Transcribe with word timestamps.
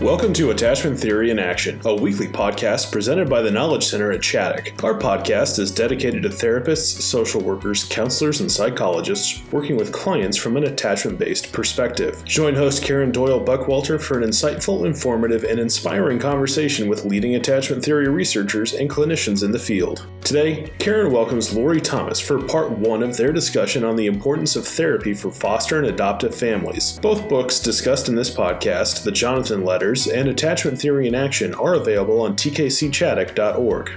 Welcome 0.00 0.32
to 0.32 0.50
Attachment 0.50 0.98
Theory 0.98 1.30
in 1.30 1.38
Action, 1.38 1.78
a 1.84 1.94
weekly 1.94 2.26
podcast 2.26 2.90
presented 2.90 3.28
by 3.28 3.42
the 3.42 3.50
Knowledge 3.50 3.84
Center 3.84 4.10
at 4.12 4.22
Chaddock. 4.22 4.82
Our 4.82 4.98
podcast 4.98 5.58
is 5.58 5.70
dedicated 5.70 6.22
to 6.22 6.30
therapists, 6.30 7.02
social 7.02 7.42
workers, 7.42 7.84
counselors, 7.84 8.40
and 8.40 8.50
psychologists 8.50 9.42
working 9.52 9.76
with 9.76 9.92
clients 9.92 10.38
from 10.38 10.56
an 10.56 10.64
attachment 10.64 11.18
based 11.18 11.52
perspective. 11.52 12.24
Join 12.24 12.54
host 12.54 12.82
Karen 12.82 13.12
Doyle 13.12 13.44
Buckwalter 13.44 14.00
for 14.00 14.18
an 14.18 14.26
insightful, 14.26 14.86
informative, 14.86 15.44
and 15.44 15.60
inspiring 15.60 16.18
conversation 16.18 16.88
with 16.88 17.04
leading 17.04 17.34
attachment 17.34 17.84
theory 17.84 18.08
researchers 18.08 18.72
and 18.72 18.88
clinicians 18.88 19.44
in 19.44 19.50
the 19.50 19.58
field. 19.58 20.06
Today, 20.22 20.70
Karen 20.78 21.12
welcomes 21.12 21.54
Lori 21.54 21.80
Thomas 21.80 22.20
for 22.20 22.40
part 22.46 22.70
one 22.70 23.02
of 23.02 23.16
their 23.16 23.32
discussion 23.32 23.84
on 23.84 23.96
the 23.96 24.06
importance 24.06 24.54
of 24.54 24.66
therapy 24.66 25.14
for 25.14 25.30
foster 25.30 25.78
and 25.78 25.86
adoptive 25.86 26.34
families. 26.34 27.00
Both 27.00 27.28
books 27.28 27.58
discussed 27.58 28.08
in 28.08 28.14
this 28.14 28.30
podcast, 28.30 29.02
The 29.02 29.12
Jonathan 29.12 29.64
Letters 29.64 30.06
and 30.06 30.28
Attachment 30.28 30.80
Theory 30.80 31.08
in 31.08 31.14
Action 31.14 31.54
are 31.54 31.74
available 31.74 32.20
on 32.20 32.36
tkcchaddock.org. 32.36 33.90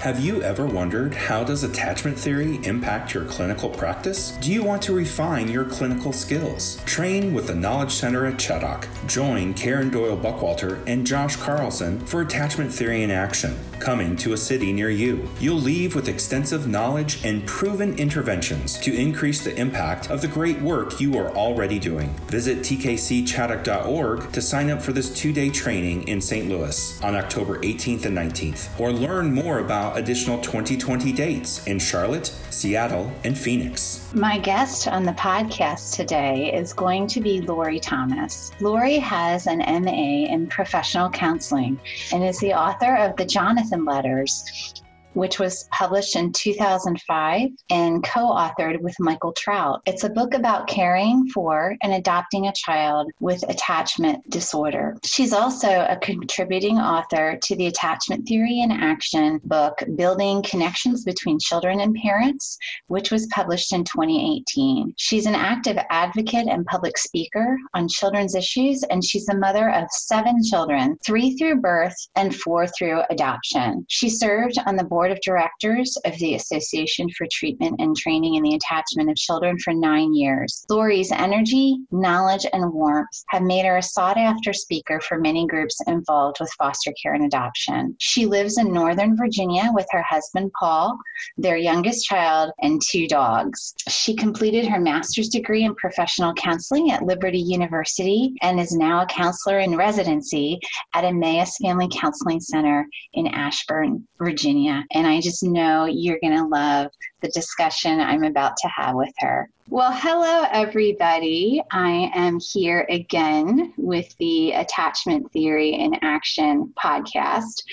Have 0.00 0.20
you 0.20 0.42
ever 0.42 0.64
wondered 0.64 1.12
how 1.12 1.42
does 1.42 1.64
attachment 1.64 2.16
theory 2.16 2.60
impact 2.62 3.12
your 3.14 3.24
clinical 3.24 3.68
practice? 3.68 4.38
Do 4.40 4.52
you 4.52 4.62
want 4.62 4.80
to 4.82 4.92
refine 4.92 5.48
your 5.48 5.64
clinical 5.64 6.12
skills? 6.12 6.80
Train 6.84 7.34
with 7.34 7.48
the 7.48 7.54
Knowledge 7.56 7.90
Center 7.90 8.24
at 8.24 8.34
Chaddock. 8.34 8.86
Join 9.08 9.54
Karen 9.54 9.90
Doyle 9.90 10.16
Buckwalter 10.16 10.80
and 10.86 11.04
Josh 11.04 11.34
Carlson 11.34 11.98
for 12.06 12.20
Attachment 12.20 12.72
Theory 12.72 13.02
in 13.02 13.10
Action, 13.10 13.58
coming 13.80 14.16
to 14.16 14.32
a 14.32 14.36
city 14.36 14.72
near 14.72 14.90
you. 14.90 15.28
You'll 15.40 15.56
leave 15.56 15.94
with 15.94 16.08
extensive 16.08 16.66
knowledge 16.66 17.24
and 17.24 17.46
proven 17.46 17.96
interventions 17.98 18.78
to 18.80 18.94
increase 18.94 19.42
the 19.42 19.54
impact 19.56 20.10
of 20.10 20.20
the 20.20 20.28
great 20.28 20.60
work 20.60 21.00
you 21.00 21.16
are 21.18 21.30
already 21.30 21.78
doing. 21.78 22.14
Visit 22.28 22.58
tkcchaddock.org 22.58 24.32
to 24.32 24.42
sign 24.42 24.70
up 24.70 24.82
for 24.82 24.92
this 24.92 25.14
two-day 25.14 25.50
training 25.50 26.06
in 26.08 26.20
St. 26.20 26.48
Louis 26.48 27.02
on 27.02 27.14
October 27.14 27.58
18th 27.60 28.04
and 28.04 28.16
19th, 28.16 28.78
or 28.80 28.92
learn 28.92 29.32
more 29.32 29.58
about 29.60 29.98
additional 29.98 30.38
2020 30.40 31.12
dates 31.12 31.66
in 31.66 31.78
Charlotte, 31.78 32.26
Seattle, 32.50 33.12
and 33.24 33.36
Phoenix. 33.36 34.07
My 34.14 34.38
guest 34.38 34.88
on 34.88 35.02
the 35.02 35.12
podcast 35.12 35.94
today 35.94 36.50
is 36.54 36.72
going 36.72 37.08
to 37.08 37.20
be 37.20 37.42
Lori 37.42 37.78
Thomas. 37.78 38.52
Lori 38.58 38.96
has 38.96 39.46
an 39.46 39.58
MA 39.58 40.32
in 40.32 40.46
professional 40.46 41.10
counseling 41.10 41.78
and 42.10 42.24
is 42.24 42.38
the 42.38 42.54
author 42.54 42.96
of 42.96 43.16
the 43.16 43.26
Jonathan 43.26 43.84
Letters, 43.84 44.72
which 45.14 45.38
was 45.38 45.68
published 45.72 46.16
in 46.16 46.32
2005 46.32 47.50
and 47.70 48.04
co 48.04 48.20
authored 48.20 48.80
with 48.80 48.94
Michael 49.00 49.32
Trout. 49.32 49.80
It's 49.86 50.04
a 50.04 50.10
book 50.10 50.34
about 50.34 50.68
caring 50.68 51.26
for 51.28 51.76
and 51.82 51.92
adopting 51.92 52.46
a 52.46 52.52
child 52.52 53.10
with 53.20 53.42
attachment 53.48 54.28
disorder. 54.30 54.96
She's 55.04 55.32
also 55.32 55.86
a 55.88 55.96
contributing 55.96 56.78
author 56.78 57.38
to 57.42 57.56
the 57.56 57.66
Attachment 57.66 58.26
Theory 58.28 58.60
in 58.60 58.70
Action 58.70 59.40
book, 59.44 59.82
Building 59.96 60.42
Connections 60.42 61.04
Between 61.04 61.38
Children 61.38 61.80
and 61.80 61.94
Parents, 61.96 62.58
which 62.86 63.10
was 63.10 63.26
published 63.28 63.72
in 63.72 63.84
2018. 63.84 64.94
She's 64.96 65.26
an 65.26 65.34
active 65.34 65.78
advocate 65.90 66.46
and 66.48 66.64
public 66.66 66.98
speaker 66.98 67.56
on 67.74 67.88
children's 67.88 68.34
issues, 68.34 68.82
and 68.84 69.04
she's 69.04 69.26
the 69.26 69.36
mother 69.36 69.70
of 69.70 69.90
seven 69.90 70.42
children, 70.42 70.96
three 71.04 71.36
through 71.36 71.60
birth 71.60 71.96
and 72.16 72.34
four 72.34 72.66
through 72.66 73.02
adoption. 73.10 73.84
She 73.88 74.08
served 74.08 74.58
on 74.66 74.76
the 74.76 74.84
board 74.84 74.97
board 74.98 75.12
of 75.12 75.20
directors 75.20 75.96
of 76.06 76.18
the 76.18 76.34
Association 76.34 77.08
for 77.16 77.24
Treatment 77.30 77.76
and 77.78 77.96
Training 77.96 78.34
in 78.34 78.42
the 78.42 78.56
Attachment 78.56 79.08
of 79.08 79.14
Children 79.14 79.56
for 79.60 79.72
nine 79.72 80.12
years. 80.12 80.66
Lori's 80.68 81.12
energy, 81.12 81.76
knowledge, 81.92 82.44
and 82.52 82.72
warmth 82.72 83.06
have 83.28 83.42
made 83.42 83.64
her 83.64 83.76
a 83.76 83.82
sought 83.82 84.16
after 84.16 84.52
speaker 84.52 85.00
for 85.00 85.20
many 85.20 85.46
groups 85.46 85.78
involved 85.86 86.38
with 86.40 86.50
foster 86.58 86.92
care 87.00 87.14
and 87.14 87.24
adoption. 87.24 87.94
She 88.00 88.26
lives 88.26 88.58
in 88.58 88.72
Northern 88.72 89.16
Virginia 89.16 89.70
with 89.72 89.86
her 89.92 90.02
husband, 90.02 90.50
Paul, 90.58 90.98
their 91.36 91.56
youngest 91.56 92.04
child, 92.04 92.50
and 92.60 92.82
two 92.82 93.06
dogs. 93.06 93.74
She 93.86 94.16
completed 94.16 94.66
her 94.66 94.80
master's 94.80 95.28
degree 95.28 95.62
in 95.62 95.76
professional 95.76 96.34
counseling 96.34 96.90
at 96.90 97.04
Liberty 97.04 97.38
University 97.38 98.34
and 98.42 98.58
is 98.58 98.72
now 98.72 99.02
a 99.02 99.06
counselor 99.06 99.60
in 99.60 99.76
residency 99.76 100.58
at 100.94 101.04
Emmaus 101.04 101.56
Family 101.62 101.88
Counseling 101.92 102.40
Center 102.40 102.84
in 103.12 103.28
Ashburn, 103.28 104.04
Virginia 104.18 104.82
and 104.92 105.06
I 105.06 105.20
just 105.20 105.42
know 105.42 105.84
you're 105.84 106.20
going 106.20 106.36
to 106.36 106.46
love 106.46 106.90
the 107.20 107.28
discussion 107.28 108.00
I'm 108.00 108.24
about 108.24 108.56
to 108.58 108.68
have 108.68 108.94
with 108.94 109.12
her. 109.18 109.50
Well, 109.70 109.92
hello, 109.92 110.46
everybody. 110.50 111.62
I 111.70 112.10
am 112.14 112.38
here 112.40 112.86
again 112.88 113.74
with 113.76 114.16
the 114.16 114.52
Attachment 114.52 115.30
Theory 115.32 115.74
in 115.74 115.94
Action 116.00 116.72
podcast. 116.82 117.64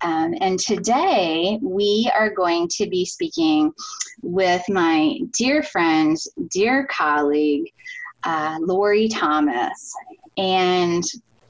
Um, 0.00 0.34
and 0.40 0.58
today 0.58 1.60
we 1.62 2.10
are 2.12 2.30
going 2.30 2.66
to 2.72 2.88
be 2.88 3.04
speaking 3.04 3.72
with 4.22 4.62
my 4.68 5.18
dear 5.38 5.62
friend, 5.62 6.16
dear 6.50 6.88
colleague, 6.88 7.72
uh, 8.24 8.58
Lori 8.60 9.06
Thomas. 9.06 9.94
And 10.36 11.04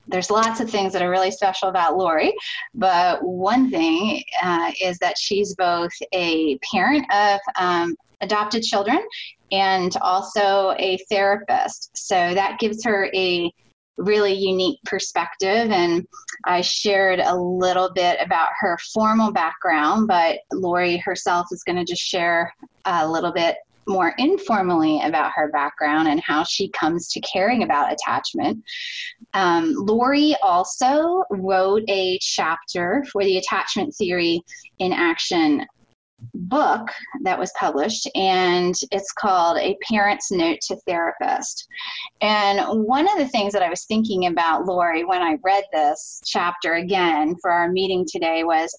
there's 0.06 0.31
lots 0.31 0.60
of 0.60 0.70
things 0.70 0.92
that 0.92 1.03
are 1.03 1.10
really 1.10 1.31
special 1.31 1.69
about 1.69 1.97
Lori, 1.97 2.32
but 2.75 3.22
one 3.22 3.70
thing 3.70 4.22
uh, 4.42 4.72
is 4.82 4.98
that 4.98 5.19
she's 5.19 5.54
both 5.54 5.92
a 6.12 6.59
parent 6.72 7.06
of 7.12 7.41
um, 7.56 7.94
adopted 8.20 8.62
children 8.62 9.00
and 9.53 9.97
also 10.00 10.75
a 10.78 10.98
therapist. 11.10 11.91
So 11.94 12.34
that 12.34 12.59
gives 12.59 12.84
her 12.84 13.10
a 13.14 13.50
really 13.97 14.32
unique 14.32 14.81
perspective. 14.84 15.70
And 15.70 16.06
I 16.44 16.60
shared 16.62 17.20
a 17.20 17.37
little 17.37 17.93
bit 17.94 18.19
about 18.20 18.48
her 18.59 18.76
formal 18.93 19.32
background, 19.32 20.09
but 20.09 20.38
Lori 20.53 20.97
herself 20.98 21.47
is 21.53 21.62
going 21.62 21.76
to 21.76 21.84
just 21.84 22.03
share 22.03 22.53
a 22.84 23.09
little 23.09 23.32
bit 23.32 23.56
more 23.86 24.14
informally 24.18 25.00
about 25.04 25.32
her 25.34 25.50
background 25.50 26.08
and 26.08 26.20
how 26.20 26.44
she 26.44 26.68
comes 26.70 27.08
to 27.08 27.20
caring 27.20 27.62
about 27.62 27.92
attachment. 27.92 28.62
Um, 29.34 29.74
Lori 29.76 30.36
also 30.42 31.24
wrote 31.30 31.82
a 31.88 32.18
chapter 32.20 33.04
for 33.12 33.24
the 33.24 33.38
Attachment 33.38 33.94
Theory 33.94 34.42
in 34.78 34.92
Action 34.92 35.66
book 36.34 36.88
that 37.22 37.38
was 37.38 37.52
published 37.58 38.08
and 38.14 38.74
it's 38.90 39.12
called 39.12 39.58
a 39.58 39.76
parent's 39.88 40.30
note 40.30 40.58
to 40.62 40.76
therapist 40.86 41.68
and 42.20 42.60
one 42.86 43.06
of 43.08 43.18
the 43.18 43.28
things 43.28 43.52
that 43.52 43.62
i 43.62 43.68
was 43.68 43.84
thinking 43.84 44.26
about 44.26 44.64
lori 44.64 45.04
when 45.04 45.22
i 45.22 45.36
read 45.42 45.64
this 45.72 46.22
chapter 46.24 46.74
again 46.74 47.34
for 47.42 47.50
our 47.50 47.70
meeting 47.70 48.06
today 48.10 48.44
was 48.44 48.74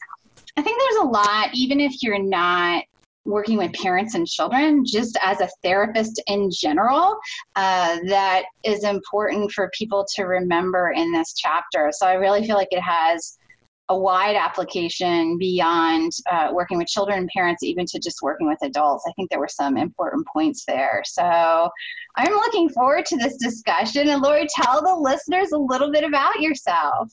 i 0.57 0.61
think 0.61 0.79
there's 0.79 1.03
a 1.03 1.07
lot 1.07 1.49
even 1.53 1.79
if 1.79 1.93
you're 2.01 2.22
not 2.22 2.83
working 3.25 3.58
with 3.58 3.74
parents 3.74 4.13
and 4.13 4.28
children, 4.28 4.86
just 4.86 5.18
as 5.22 5.41
a 5.41 5.50
therapist 5.63 6.22
in 6.28 6.50
general, 6.52 7.18
uh, 7.56 7.97
that 8.08 8.44
is 8.63 8.84
important 8.84 9.52
for 9.52 9.69
people 9.78 10.06
to 10.16 10.24
remember 10.24 10.91
in 10.96 11.12
this 11.12 11.34
chapter. 11.35 11.91
So 11.91 12.08
I 12.08 12.14
really 12.14 12.46
feel 12.46 12.56
like 12.56 12.72
it 12.72 12.81
has 12.81 13.38
a 13.90 13.97
wide 13.97 14.35
application 14.35 15.38
beyond 15.38 16.12
uh, 16.31 16.50
working 16.52 16.78
with 16.78 16.88
children 16.88 17.19
and 17.19 17.30
parents, 17.30 17.62
even 17.62 17.85
to 17.85 18.00
just 18.00 18.18
working 18.24 18.47
with 18.47 18.58
adults. 18.64 19.06
I 19.08 19.12
think 19.14 19.30
there 19.30 19.40
were 19.40 19.47
some 19.47 19.78
important 19.78 20.25
points 20.28 20.66
there. 20.66 21.03
So 21.06 21.69
I'm 22.16 22.34
looking 22.34 22.69
forward 22.69 23.06
to 23.08 23.18
this 23.18 23.38
discussion. 23.38 24.09
And 24.09 24.22
Lori, 24.22 24.47
tell 24.56 24.81
the 24.81 24.96
listeners 24.96 25.52
a 25.52 25.58
little 25.58 25.91
bit 25.91 26.03
about 26.03 26.40
yourself. 26.41 27.12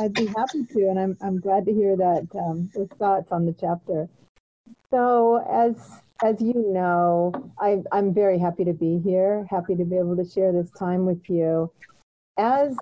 I'd 0.00 0.12
be 0.12 0.26
happy 0.26 0.64
to, 0.64 0.88
and 0.88 0.98
I'm, 0.98 1.16
I'm 1.20 1.40
glad 1.40 1.64
to 1.66 1.72
hear 1.72 1.96
that 1.96 2.28
um, 2.36 2.70
those 2.74 2.88
thoughts 2.98 3.32
on 3.32 3.46
the 3.46 3.54
chapter. 3.60 4.08
So 4.90 5.44
as 5.50 6.00
as 6.24 6.40
you 6.40 6.72
know, 6.72 7.32
I, 7.60 7.78
I'm 7.92 8.12
very 8.12 8.38
happy 8.38 8.64
to 8.64 8.72
be 8.72 8.98
here, 9.04 9.46
happy 9.48 9.76
to 9.76 9.84
be 9.84 9.96
able 9.96 10.16
to 10.16 10.24
share 10.24 10.52
this 10.52 10.70
time 10.70 11.06
with 11.06 11.28
you. 11.28 11.70
As 12.36 12.76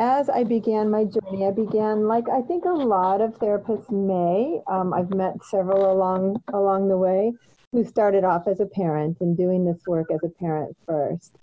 as 0.00 0.28
I 0.28 0.44
began 0.44 0.90
my 0.90 1.04
journey, 1.04 1.46
I 1.46 1.50
began 1.50 2.06
like 2.06 2.28
I 2.28 2.42
think 2.42 2.64
a 2.64 2.70
lot 2.70 3.20
of 3.20 3.38
therapists 3.38 3.90
may. 3.90 4.60
Um, 4.68 4.94
I've 4.94 5.14
met 5.14 5.44
several 5.44 5.92
along 5.92 6.42
along 6.52 6.88
the 6.88 6.96
way 6.96 7.32
who 7.72 7.84
started 7.84 8.24
off 8.24 8.46
as 8.46 8.60
a 8.60 8.66
parent 8.66 9.18
and 9.20 9.36
doing 9.36 9.64
this 9.64 9.82
work 9.86 10.06
as 10.10 10.20
a 10.24 10.30
parent 10.40 10.76
first. 10.86 11.36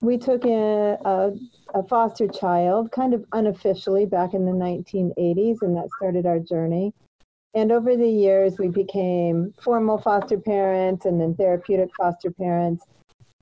We 0.00 0.16
took 0.18 0.44
in 0.44 0.96
a, 1.04 1.30
a 1.74 1.82
foster 1.88 2.26
child 2.26 2.90
kind 2.90 3.14
of 3.14 3.24
unofficially 3.32 4.06
back 4.06 4.32
in 4.34 4.46
the 4.46 4.52
1980s, 4.52 5.58
and 5.60 5.76
that 5.76 5.90
started 5.98 6.26
our 6.26 6.38
journey. 6.38 6.92
And 7.54 7.72
over 7.72 7.96
the 7.96 8.08
years, 8.08 8.58
we 8.58 8.68
became 8.68 9.52
formal 9.60 9.98
foster 9.98 10.38
parents 10.38 11.04
and 11.04 11.20
then 11.20 11.34
therapeutic 11.34 11.90
foster 11.96 12.30
parents. 12.30 12.84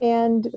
And 0.00 0.54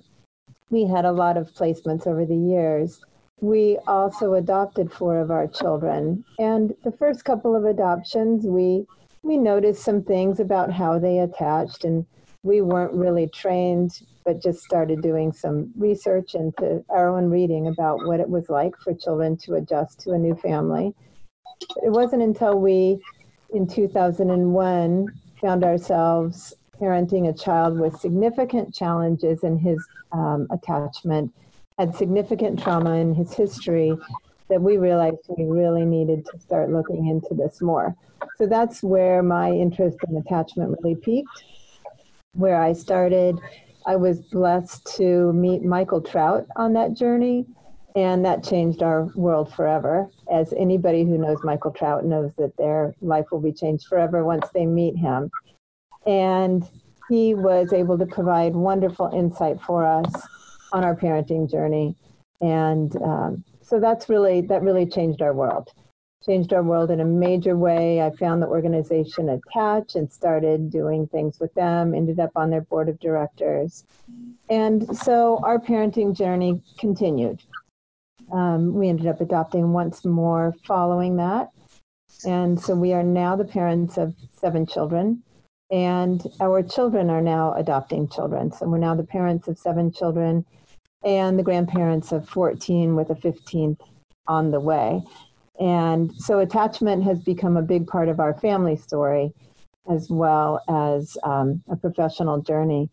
we 0.69 0.85
had 0.85 1.05
a 1.05 1.11
lot 1.11 1.37
of 1.37 1.51
placements 1.53 2.07
over 2.07 2.25
the 2.25 2.35
years. 2.35 3.01
We 3.41 3.77
also 3.87 4.35
adopted 4.35 4.91
four 4.91 5.19
of 5.19 5.31
our 5.31 5.47
children. 5.47 6.23
And 6.39 6.73
the 6.83 6.91
first 6.91 7.25
couple 7.25 7.55
of 7.55 7.65
adoptions, 7.65 8.45
we, 8.45 8.85
we 9.23 9.37
noticed 9.37 9.83
some 9.83 10.03
things 10.03 10.39
about 10.39 10.71
how 10.71 10.99
they 10.99 11.19
attached, 11.19 11.83
and 11.83 12.05
we 12.43 12.61
weren't 12.61 12.93
really 12.93 13.27
trained 13.27 14.01
but 14.25 14.41
just 14.41 14.61
started 14.61 15.01
doing 15.01 15.31
some 15.31 15.71
research 15.77 16.35
into 16.35 16.83
our 16.89 17.09
own 17.09 17.29
reading 17.29 17.67
about 17.67 18.05
what 18.05 18.19
it 18.19 18.29
was 18.29 18.49
like 18.49 18.77
for 18.77 18.93
children 18.93 19.37
to 19.37 19.55
adjust 19.55 19.99
to 20.01 20.11
a 20.11 20.17
new 20.17 20.35
family. 20.35 20.93
It 21.83 21.91
wasn't 21.91 22.23
until 22.23 22.59
we, 22.59 22.99
in 23.53 23.67
2001, 23.67 25.07
found 25.39 25.63
ourselves 25.63 26.53
parenting 26.79 27.29
a 27.29 27.33
child 27.33 27.79
with 27.79 27.99
significant 27.99 28.73
challenges 28.73 29.43
in 29.43 29.57
his 29.57 29.85
um, 30.11 30.47
attachment, 30.51 31.31
had 31.77 31.95
significant 31.95 32.59
trauma 32.59 32.95
in 32.95 33.13
his 33.13 33.33
history, 33.33 33.95
that 34.49 34.61
we 34.61 34.77
realized 34.77 35.17
we 35.37 35.45
really 35.45 35.85
needed 35.85 36.25
to 36.25 36.39
start 36.39 36.69
looking 36.69 37.07
into 37.07 37.33
this 37.33 37.61
more. 37.61 37.95
So 38.37 38.45
that's 38.45 38.83
where 38.83 39.23
my 39.23 39.51
interest 39.51 39.97
in 40.09 40.17
attachment 40.17 40.77
really 40.81 40.95
peaked. 40.95 41.43
Where 42.33 42.61
I 42.61 42.73
started, 42.73 43.37
I 43.85 43.95
was 43.95 44.19
blessed 44.19 44.85
to 44.97 45.33
meet 45.33 45.63
Michael 45.63 46.01
Trout 46.01 46.47
on 46.55 46.73
that 46.73 46.93
journey, 46.93 47.45
and 47.95 48.25
that 48.25 48.43
changed 48.43 48.83
our 48.83 49.03
world 49.15 49.53
forever. 49.53 50.09
As 50.31 50.53
anybody 50.53 51.03
who 51.03 51.17
knows 51.17 51.43
Michael 51.43 51.71
Trout 51.71 52.05
knows 52.05 52.31
that 52.37 52.55
their 52.57 52.95
life 53.01 53.25
will 53.31 53.41
be 53.41 53.51
changed 53.51 53.87
forever 53.87 54.23
once 54.23 54.47
they 54.53 54.65
meet 54.65 54.95
him. 54.95 55.29
And 56.05 56.67
he 57.09 57.33
was 57.35 57.73
able 57.73 57.97
to 57.97 58.05
provide 58.05 58.53
wonderful 58.55 59.11
insight 59.13 59.61
for 59.61 59.85
us 59.85 60.11
on 60.71 60.85
our 60.85 60.95
parenting 60.95 61.51
journey. 61.51 61.95
And 62.39 62.95
um, 63.03 63.43
so 63.61 63.79
that's 63.79 64.09
really 64.09 64.41
that 64.41 64.63
really 64.63 64.85
changed 64.85 65.21
our 65.21 65.33
world 65.33 65.71
changed 66.25 66.53
our 66.53 66.61
world 66.61 66.91
in 66.91 66.99
a 66.99 67.05
major 67.05 67.57
way 67.57 68.01
i 68.01 68.09
found 68.11 68.41
the 68.41 68.47
organization 68.47 69.29
attach 69.29 69.95
and 69.95 70.11
started 70.11 70.69
doing 70.69 71.07
things 71.07 71.39
with 71.39 71.53
them 71.55 71.93
ended 71.95 72.19
up 72.19 72.31
on 72.35 72.49
their 72.49 72.61
board 72.61 72.89
of 72.89 72.99
directors 72.99 73.85
and 74.49 74.95
so 74.95 75.39
our 75.43 75.57
parenting 75.57 76.15
journey 76.15 76.61
continued 76.77 77.41
um, 78.31 78.73
we 78.73 78.89
ended 78.89 79.07
up 79.07 79.21
adopting 79.21 79.73
once 79.73 80.05
more 80.05 80.53
following 80.65 81.17
that 81.17 81.49
and 82.25 82.59
so 82.59 82.75
we 82.75 82.93
are 82.93 83.03
now 83.03 83.35
the 83.35 83.45
parents 83.45 83.97
of 83.97 84.15
seven 84.33 84.65
children 84.65 85.21
and 85.71 86.27
our 86.41 86.61
children 86.61 87.09
are 87.09 87.21
now 87.21 87.53
adopting 87.53 88.07
children 88.07 88.51
so 88.51 88.67
we're 88.67 88.77
now 88.77 88.95
the 88.95 89.03
parents 89.03 89.47
of 89.47 89.57
seven 89.57 89.91
children 89.91 90.45
and 91.03 91.37
the 91.37 91.43
grandparents 91.43 92.11
of 92.11 92.27
14 92.29 92.95
with 92.95 93.09
a 93.09 93.15
15th 93.15 93.79
on 94.27 94.51
the 94.51 94.59
way. 94.59 95.01
And 95.59 96.13
so 96.15 96.39
attachment 96.39 97.03
has 97.03 97.19
become 97.19 97.57
a 97.57 97.61
big 97.61 97.87
part 97.87 98.09
of 98.09 98.19
our 98.19 98.33
family 98.39 98.75
story 98.75 99.33
as 99.89 100.09
well 100.09 100.61
as 100.69 101.17
um, 101.23 101.63
a 101.69 101.75
professional 101.75 102.41
journey. 102.41 102.89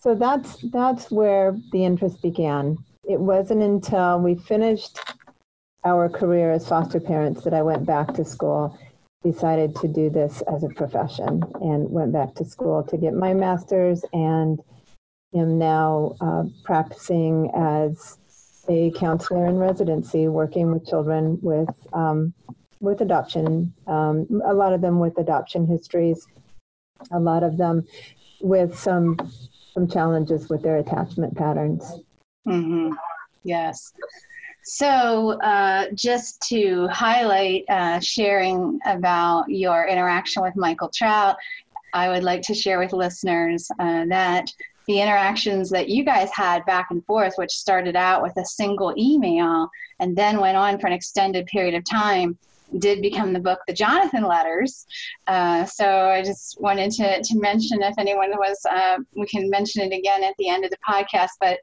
So 0.00 0.14
that's 0.14 0.56
that's 0.70 1.10
where 1.10 1.56
the 1.72 1.84
interest 1.84 2.22
began. 2.22 2.78
It 3.08 3.20
wasn't 3.20 3.62
until 3.62 4.20
we 4.20 4.34
finished 4.34 4.98
our 5.84 6.08
career 6.08 6.52
as 6.52 6.66
foster 6.66 7.00
parents 7.00 7.44
that 7.44 7.52
I 7.52 7.62
went 7.62 7.84
back 7.84 8.14
to 8.14 8.24
school, 8.24 8.78
decided 9.22 9.76
to 9.76 9.88
do 9.88 10.08
this 10.08 10.42
as 10.42 10.64
a 10.64 10.68
profession, 10.68 11.42
and 11.60 11.90
went 11.90 12.12
back 12.12 12.34
to 12.36 12.44
school 12.44 12.82
to 12.84 12.96
get 12.96 13.12
my 13.12 13.34
master's 13.34 14.04
and 14.12 14.60
am 15.34 15.58
now 15.58 16.14
uh, 16.20 16.44
practicing 16.62 17.50
as 17.54 18.18
a 18.68 18.90
counselor 18.92 19.46
in 19.46 19.58
residency, 19.58 20.28
working 20.28 20.72
with 20.72 20.86
children 20.86 21.38
with 21.42 21.68
um, 21.92 22.32
with 22.80 23.00
adoption. 23.00 23.72
Um, 23.86 24.26
a 24.44 24.54
lot 24.54 24.72
of 24.72 24.80
them 24.80 24.98
with 24.98 25.18
adoption 25.18 25.66
histories, 25.66 26.26
a 27.10 27.20
lot 27.20 27.42
of 27.42 27.58
them 27.58 27.86
with 28.40 28.78
some 28.78 29.18
some 29.74 29.88
challenges 29.88 30.48
with 30.48 30.62
their 30.62 30.78
attachment 30.78 31.36
patterns. 31.36 32.00
Mm-hmm. 32.46 32.92
Yes. 33.44 33.92
So, 34.62 35.38
uh, 35.42 35.86
just 35.94 36.40
to 36.48 36.88
highlight 36.88 37.64
uh, 37.68 38.00
sharing 38.00 38.78
about 38.86 39.44
your 39.48 39.86
interaction 39.86 40.42
with 40.42 40.56
Michael 40.56 40.90
Trout, 40.94 41.36
I 41.92 42.08
would 42.08 42.24
like 42.24 42.40
to 42.42 42.54
share 42.54 42.78
with 42.78 42.92
listeners 42.92 43.70
uh, 43.78 44.06
that 44.08 44.50
the 44.86 45.00
interactions 45.00 45.70
that 45.70 45.88
you 45.88 46.04
guys 46.04 46.30
had 46.32 46.64
back 46.66 46.88
and 46.90 47.04
forth, 47.04 47.34
which 47.36 47.52
started 47.52 47.96
out 47.96 48.22
with 48.22 48.36
a 48.36 48.44
single 48.44 48.94
email 48.98 49.68
and 50.00 50.16
then 50.16 50.40
went 50.40 50.56
on 50.56 50.78
for 50.78 50.86
an 50.86 50.92
extended 50.92 51.46
period 51.46 51.74
of 51.74 51.84
time, 51.84 52.38
did 52.78 53.00
become 53.00 53.32
the 53.32 53.40
book, 53.40 53.60
The 53.66 53.72
Jonathan 53.72 54.24
Letters. 54.24 54.86
Uh, 55.26 55.64
so 55.64 56.08
I 56.08 56.22
just 56.22 56.60
wanted 56.60 56.90
to, 56.92 57.22
to 57.22 57.38
mention 57.38 57.82
if 57.82 57.94
anyone 57.98 58.30
was, 58.30 58.58
uh, 58.70 58.98
we 59.14 59.26
can 59.26 59.48
mention 59.48 59.82
it 59.82 59.96
again 59.96 60.24
at 60.24 60.34
the 60.38 60.48
end 60.48 60.64
of 60.64 60.70
the 60.70 60.78
podcast, 60.86 61.30
but 61.40 61.58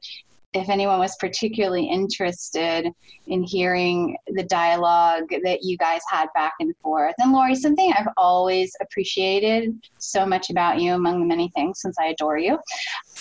if 0.54 0.68
anyone 0.68 0.98
was 0.98 1.16
particularly 1.16 1.86
interested 1.86 2.88
in 3.26 3.42
hearing 3.42 4.16
the 4.28 4.42
dialogue 4.42 5.24
that 5.44 5.62
you 5.62 5.78
guys 5.78 6.00
had 6.10 6.28
back 6.34 6.52
and 6.60 6.74
forth. 6.82 7.14
And 7.18 7.32
Lori, 7.32 7.54
something 7.54 7.92
I've 7.92 8.12
always 8.16 8.74
appreciated 8.80 9.74
so 9.98 10.26
much 10.26 10.50
about 10.50 10.80
you, 10.80 10.94
among 10.94 11.20
the 11.20 11.26
many 11.26 11.50
things, 11.54 11.80
since 11.80 11.96
I 11.98 12.08
adore 12.08 12.38
you, 12.38 12.58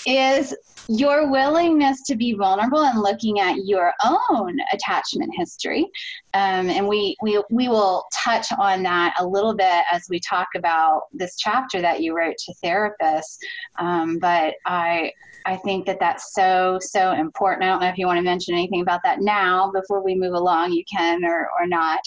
is 0.05 0.55
your 0.87 1.31
willingness 1.31 2.01
to 2.07 2.15
be 2.15 2.33
vulnerable 2.33 2.83
and 2.83 2.99
looking 2.99 3.39
at 3.39 3.65
your 3.65 3.93
own 4.03 4.57
attachment 4.73 5.31
history. 5.37 5.85
Um, 6.33 6.69
and 6.69 6.87
we, 6.87 7.15
we, 7.21 7.41
we 7.49 7.67
will 7.67 8.05
touch 8.13 8.47
on 8.57 8.83
that 8.83 9.13
a 9.19 9.25
little 9.25 9.55
bit 9.55 9.83
as 9.91 10.03
we 10.09 10.19
talk 10.19 10.47
about 10.55 11.03
this 11.13 11.37
chapter 11.37 11.81
that 11.81 12.01
you 12.01 12.17
wrote 12.17 12.35
to 12.37 12.53
therapists. 12.63 13.37
Um, 13.77 14.17
but 14.19 14.55
I, 14.65 15.13
I 15.45 15.55
think 15.57 15.85
that 15.85 15.99
that's 15.99 16.33
so, 16.33 16.79
so 16.81 17.11
important. 17.21 17.63
I 17.63 17.67
don't 17.67 17.79
know 17.81 17.87
if 17.87 17.97
you 17.97 18.07
want 18.07 18.17
to 18.17 18.23
mention 18.23 18.53
anything 18.53 18.81
about 18.81 19.01
that 19.03 19.21
now 19.21 19.71
before 19.71 20.03
we 20.03 20.15
move 20.15 20.33
along, 20.33 20.73
you 20.73 20.83
can 20.91 21.23
or, 21.23 21.47
or 21.57 21.67
not. 21.67 22.01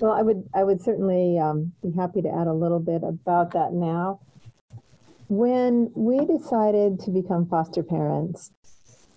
Well, 0.00 0.12
I 0.12 0.22
would, 0.22 0.48
I 0.54 0.64
would 0.64 0.80
certainly 0.80 1.38
um, 1.38 1.72
be 1.82 1.90
happy 1.92 2.22
to 2.22 2.28
add 2.28 2.46
a 2.46 2.54
little 2.54 2.80
bit 2.80 3.02
about 3.02 3.52
that 3.52 3.72
now. 3.72 4.20
When 5.28 5.92
we 5.94 6.24
decided 6.24 7.00
to 7.00 7.10
become 7.10 7.46
foster 7.46 7.82
parents, 7.82 8.50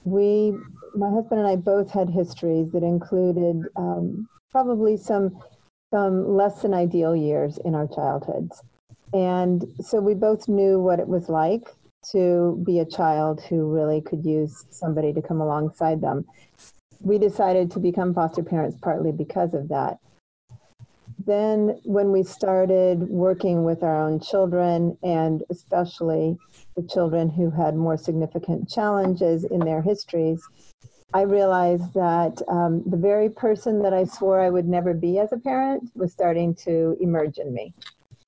we, 0.04 0.54
my 0.94 1.10
husband 1.10 1.40
and 1.40 1.48
I 1.48 1.56
both 1.56 1.90
had 1.90 2.10
histories 2.10 2.72
that 2.74 2.84
included 2.84 3.64
um, 3.78 4.28
probably 4.52 4.98
some, 4.98 5.40
some 5.92 6.36
less 6.36 6.62
than 6.62 6.74
ideal 6.74 7.16
years 7.16 7.58
in 7.64 7.74
our 7.74 7.88
childhoods. 7.88 8.62
And 9.14 9.64
so 9.80 10.02
we 10.02 10.16
both 10.16 10.48
knew 10.48 10.80
what 10.80 11.00
it 11.00 11.08
was 11.08 11.30
like 11.30 11.70
to 12.12 12.62
be 12.66 12.80
a 12.80 12.86
child 12.86 13.42
who 13.42 13.72
really 13.72 14.02
could 14.02 14.26
use 14.26 14.66
somebody 14.70 15.14
to 15.14 15.22
come 15.22 15.42
alongside 15.42 16.02
them. 16.02 16.26
We 17.00 17.18
decided 17.18 17.72
to 17.72 17.80
become 17.80 18.14
foster 18.14 18.44
parents 18.44 18.78
partly 18.82 19.12
because 19.12 19.54
of 19.54 19.70
that. 19.70 19.98
Then, 21.26 21.80
when 21.86 22.12
we 22.12 22.24
started 22.24 23.08
working 23.08 23.64
with 23.64 23.82
our 23.84 24.02
own 24.02 24.20
children, 24.20 24.98
and 25.04 25.44
especially 25.50 26.38
the 26.76 26.84
children 26.84 27.30
who 27.30 27.50
had 27.50 27.76
more 27.76 27.98
significant 27.98 28.70
challenges 28.70 29.46
in 29.46 29.60
their 29.60 29.82
histories, 29.82 30.42
I 31.14 31.22
realized 31.22 31.94
that 31.94 32.42
um, 32.48 32.84
the 32.88 32.98
very 32.98 33.30
person 33.30 33.84
that 33.84 33.94
I 33.94 34.06
swore 34.06 34.42
I 34.42 34.50
would 34.50 34.68
never 34.68 34.94
be 34.94 35.20
as 35.20 35.32
a 35.32 35.38
parent 35.38 35.92
was 35.96 36.12
starting 36.12 36.56
to 36.66 36.98
emerge 37.00 37.38
in 37.38 37.54
me. 37.54 37.74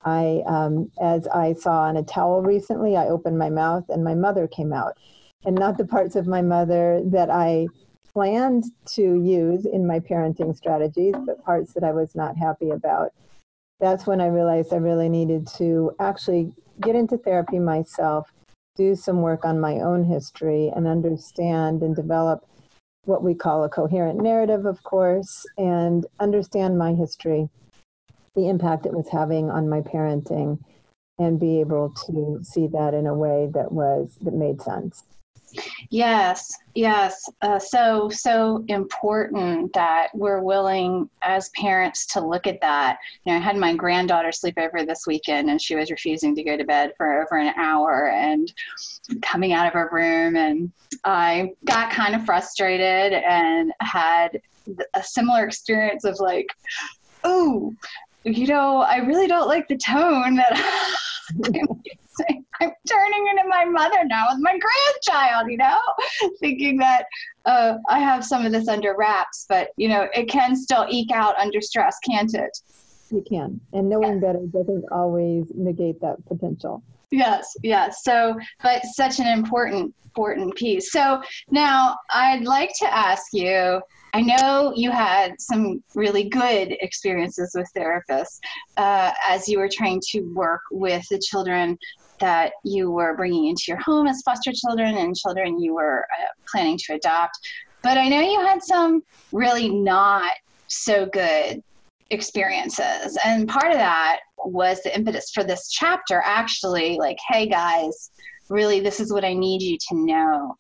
I, 0.05 0.43
um, 0.45 0.91
as 1.01 1.27
I 1.27 1.53
saw 1.53 1.81
on 1.81 1.97
a 1.97 2.03
towel 2.03 2.41
recently, 2.41 2.95
I 2.95 3.07
opened 3.07 3.39
my 3.39 3.49
mouth 3.49 3.85
and 3.89 4.03
my 4.03 4.13
mother 4.13 4.47
came 4.47 4.71
out. 4.71 4.97
And 5.43 5.55
not 5.55 5.77
the 5.77 5.85
parts 5.85 6.15
of 6.15 6.27
my 6.27 6.41
mother 6.41 7.01
that 7.05 7.29
I 7.29 7.67
planned 8.13 8.65
to 8.93 9.01
use 9.01 9.65
in 9.65 9.85
my 9.85 9.99
parenting 9.99 10.55
strategies, 10.55 11.15
but 11.25 11.43
parts 11.43 11.73
that 11.73 11.83
I 11.83 11.91
was 11.91 12.15
not 12.15 12.37
happy 12.37 12.69
about. 12.69 13.11
That's 13.79 14.07
when 14.07 14.21
I 14.21 14.27
realized 14.27 14.73
I 14.73 14.77
really 14.77 15.09
needed 15.09 15.47
to 15.57 15.91
actually 15.99 16.53
get 16.81 16.95
into 16.95 17.17
therapy 17.17 17.59
myself, 17.59 18.31
do 18.75 18.95
some 18.95 19.21
work 19.21 19.43
on 19.43 19.59
my 19.59 19.79
own 19.81 20.03
history, 20.05 20.71
and 20.75 20.87
understand 20.87 21.81
and 21.81 21.95
develop 21.95 22.45
what 23.03 23.23
we 23.23 23.35
call 23.35 23.63
a 23.63 23.69
coherent 23.69 24.21
narrative, 24.21 24.65
of 24.65 24.81
course, 24.83 25.45
and 25.57 26.05
understand 26.19 26.77
my 26.77 26.93
history 26.93 27.49
the 28.35 28.49
impact 28.49 28.85
it 28.85 28.93
was 28.93 29.07
having 29.11 29.49
on 29.49 29.69
my 29.69 29.81
parenting 29.81 30.59
and 31.17 31.39
be 31.39 31.59
able 31.61 31.89
to 32.07 32.39
see 32.43 32.67
that 32.67 32.93
in 32.93 33.07
a 33.07 33.13
way 33.13 33.49
that 33.53 33.71
was 33.71 34.17
that 34.21 34.33
made 34.33 34.61
sense. 34.61 35.03
Yes 35.89 36.53
yes. 36.75 37.29
Uh, 37.41 37.57
so 37.57 38.09
so 38.09 38.63
important 38.67 39.71
that 39.73 40.09
we're 40.13 40.41
willing 40.41 41.09
as 41.21 41.49
parents 41.55 42.05
to 42.07 42.19
look 42.19 42.45
at 42.45 42.61
that. 42.61 42.97
You 43.23 43.31
know 43.31 43.39
i 43.39 43.41
had 43.41 43.55
my 43.57 43.73
granddaughter 43.73 44.31
sleep 44.31 44.55
over 44.57 44.85
this 44.85 45.05
weekend 45.07 45.49
and 45.49 45.61
she 45.61 45.75
was 45.75 45.89
refusing 45.89 46.35
to 46.35 46.43
go 46.43 46.57
to 46.57 46.65
bed 46.65 46.91
for 46.97 47.21
over 47.21 47.37
an 47.37 47.53
hour 47.55 48.09
and 48.09 48.51
coming 49.21 49.53
out 49.53 49.67
of 49.67 49.73
her 49.73 49.89
room 49.91 50.35
and 50.35 50.71
i 51.05 51.51
got 51.63 51.91
kind 51.91 52.15
of 52.15 52.25
frustrated 52.25 53.13
and 53.13 53.71
had 53.79 54.41
a 54.93 55.03
similar 55.03 55.45
experience 55.45 56.03
of 56.03 56.19
like 56.19 56.47
oh 57.23 57.73
you 58.25 58.47
know, 58.47 58.81
I 58.81 58.97
really 58.97 59.27
don't 59.27 59.47
like 59.47 59.67
the 59.67 59.77
tone 59.77 60.35
that 60.35 60.91
I'm 61.45 62.45
I'm 62.61 62.71
turning 62.87 63.27
into 63.27 63.47
my 63.47 63.65
mother 63.65 64.03
now 64.05 64.27
with 64.31 64.39
my 64.41 64.57
grandchild, 64.57 65.49
you 65.51 65.57
know, 65.57 65.77
thinking 66.39 66.77
that 66.77 67.05
uh, 67.45 67.77
I 67.89 67.99
have 67.99 68.23
some 68.23 68.45
of 68.45 68.51
this 68.51 68.67
under 68.67 68.95
wraps, 68.97 69.45
but 69.49 69.69
you 69.77 69.89
know, 69.89 70.07
it 70.13 70.29
can 70.29 70.55
still 70.55 70.85
eke 70.89 71.11
out 71.11 71.37
under 71.37 71.61
stress, 71.61 71.97
can't 72.09 72.33
it? 72.33 72.57
You 73.11 73.23
can, 73.27 73.59
and 73.73 73.89
knowing 73.89 74.19
better 74.19 74.45
doesn't 74.51 74.85
always 74.91 75.45
negate 75.53 75.99
that 76.01 76.25
potential. 76.25 76.81
Yes, 77.11 77.55
yes. 77.61 78.03
So, 78.03 78.35
but 78.63 78.83
such 78.85 79.19
an 79.19 79.27
important, 79.27 79.93
important 80.05 80.55
piece. 80.55 80.91
So 80.91 81.21
now 81.51 81.97
I'd 82.11 82.43
like 82.43 82.71
to 82.79 82.93
ask 82.93 83.25
you. 83.33 83.81
I 84.15 84.21
know 84.21 84.71
you 84.73 84.91
had 84.91 85.41
some 85.41 85.83
really 85.93 86.29
good 86.29 86.77
experiences 86.79 87.51
with 87.53 87.69
therapists 87.75 88.39
uh, 88.77 89.11
as 89.27 89.49
you 89.49 89.59
were 89.59 89.67
trying 89.69 90.01
to 90.11 90.21
work 90.33 90.61
with 90.71 91.03
the 91.11 91.19
children 91.19 91.77
that 92.21 92.53
you 92.63 92.91
were 92.91 93.17
bringing 93.17 93.47
into 93.47 93.63
your 93.67 93.81
home 93.81 94.07
as 94.07 94.21
foster 94.23 94.53
children 94.53 94.95
and 94.95 95.17
children 95.17 95.59
you 95.59 95.73
were 95.73 96.05
uh, 96.17 96.27
planning 96.49 96.79
to 96.85 96.93
adopt. 96.93 97.37
But 97.81 97.97
I 97.97 98.07
know 98.07 98.21
you 98.21 98.39
had 98.39 98.63
some 98.63 99.03
really 99.33 99.67
not 99.67 100.31
so 100.67 101.07
good 101.07 101.61
experiences. 102.09 103.17
And 103.25 103.49
part 103.49 103.73
of 103.73 103.77
that 103.79 104.21
was 104.37 104.81
the 104.83 104.95
impetus 104.95 105.31
for 105.33 105.43
this 105.43 105.69
chapter 105.69 106.21
actually 106.23 106.95
like, 106.97 107.17
hey 107.27 107.49
guys, 107.49 108.11
really, 108.47 108.79
this 108.79 109.01
is 109.01 109.11
what 109.11 109.25
I 109.25 109.33
need 109.33 109.61
you 109.61 109.77
to 109.89 109.95
know. 109.97 110.55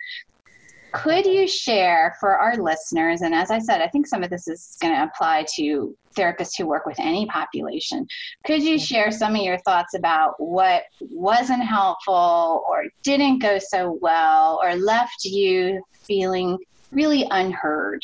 Could 0.93 1.25
you 1.25 1.47
share 1.47 2.15
for 2.19 2.37
our 2.37 2.57
listeners, 2.57 3.21
and 3.21 3.33
as 3.33 3.51
I 3.51 3.59
said, 3.59 3.81
I 3.81 3.87
think 3.87 4.07
some 4.07 4.23
of 4.23 4.29
this 4.29 4.47
is 4.47 4.77
going 4.81 4.95
to 4.95 5.03
apply 5.03 5.45
to 5.55 5.95
therapists 6.17 6.57
who 6.57 6.65
work 6.65 6.85
with 6.85 6.97
any 6.99 7.25
population. 7.27 8.07
Could 8.45 8.63
you 8.63 8.79
share 8.79 9.11
some 9.11 9.35
of 9.35 9.41
your 9.41 9.57
thoughts 9.59 9.93
about 9.93 10.35
what 10.37 10.83
wasn't 11.01 11.63
helpful 11.63 12.63
or 12.67 12.85
didn't 13.03 13.39
go 13.39 13.59
so 13.59 13.97
well 14.01 14.59
or 14.63 14.75
left 14.75 15.25
you 15.25 15.83
feeling 16.07 16.57
really 16.91 17.27
unheard? 17.31 18.01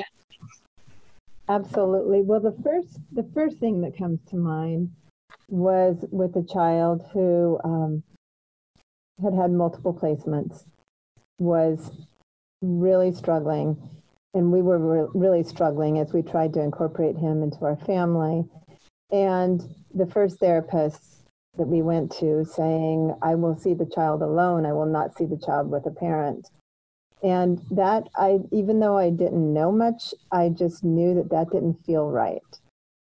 Absolutely. 1.48 2.22
Well, 2.22 2.40
the 2.40 2.56
first 2.64 3.00
the 3.12 3.28
first 3.34 3.58
thing 3.58 3.82
that 3.82 3.98
comes 3.98 4.20
to 4.30 4.36
mind 4.36 4.92
was 5.50 6.06
with 6.12 6.36
a 6.38 6.44
child 6.44 7.06
who 7.12 7.60
um, 7.64 8.04
had 9.22 9.34
had 9.34 9.52
multiple 9.52 9.94
placements, 9.94 10.64
was 11.40 11.92
really 12.62 13.12
struggling, 13.12 13.78
and 14.34 14.52
we 14.52 14.62
were 14.62 14.78
re- 14.78 15.10
really 15.14 15.44
struggling 15.44 16.00
as 16.00 16.14
we 16.14 16.22
tried 16.22 16.54
to 16.54 16.62
incorporate 16.62 17.18
him 17.18 17.44
into 17.44 17.64
our 17.66 17.78
family. 17.78 18.46
And 19.12 19.62
the 19.94 20.06
first 20.06 20.40
therapist 20.40 21.24
that 21.58 21.68
we 21.68 21.82
went 21.82 22.12
to 22.14 22.46
saying, 22.46 23.14
"I 23.22 23.36
will 23.36 23.56
see 23.56 23.74
the 23.74 23.86
child 23.86 24.22
alone. 24.22 24.66
I 24.66 24.74
will 24.74 24.86
not 24.86 25.16
see 25.16 25.26
the 25.26 25.38
child 25.38 25.70
with 25.70 25.86
a 25.86 25.92
parent." 25.92 26.50
And 27.24 27.60
that 27.72 28.08
I, 28.16 28.40
even 28.52 28.80
though 28.80 28.98
I 28.98 29.10
didn't 29.10 29.54
know 29.54 29.72
much, 29.72 30.14
I 30.32 30.50
just 30.50 30.84
knew 30.84 31.14
that 31.16 31.30
that 31.30 31.52
didn't 31.52 31.84
feel 31.86 32.10
right. 32.10 32.42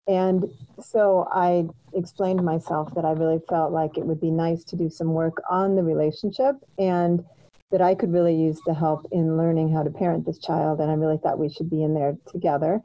And 0.06 0.50
so 0.80 1.28
I 1.30 1.68
explained 1.94 2.44
myself 2.44 2.92
that 2.94 3.04
I 3.04 3.12
really 3.12 3.40
felt 3.48 3.72
like 3.72 3.96
it 3.96 4.04
would 4.04 4.20
be 4.20 4.30
nice 4.30 4.64
to 4.64 4.76
do 4.76 4.90
some 4.90 5.14
work 5.14 5.40
on 5.48 5.76
the 5.76 5.82
relationship 5.82 6.56
and 6.78 7.24
that 7.72 7.80
I 7.80 7.94
could 7.94 8.12
really 8.12 8.36
use 8.36 8.60
the 8.66 8.74
help 8.74 9.06
in 9.10 9.36
learning 9.36 9.72
how 9.72 9.82
to 9.82 9.90
parent 9.90 10.26
this 10.26 10.38
child. 10.38 10.80
And 10.80 10.90
I 10.90 10.94
really 10.94 11.18
thought 11.18 11.38
we 11.38 11.48
should 11.48 11.70
be 11.70 11.82
in 11.82 11.94
there 11.94 12.16
together. 12.30 12.80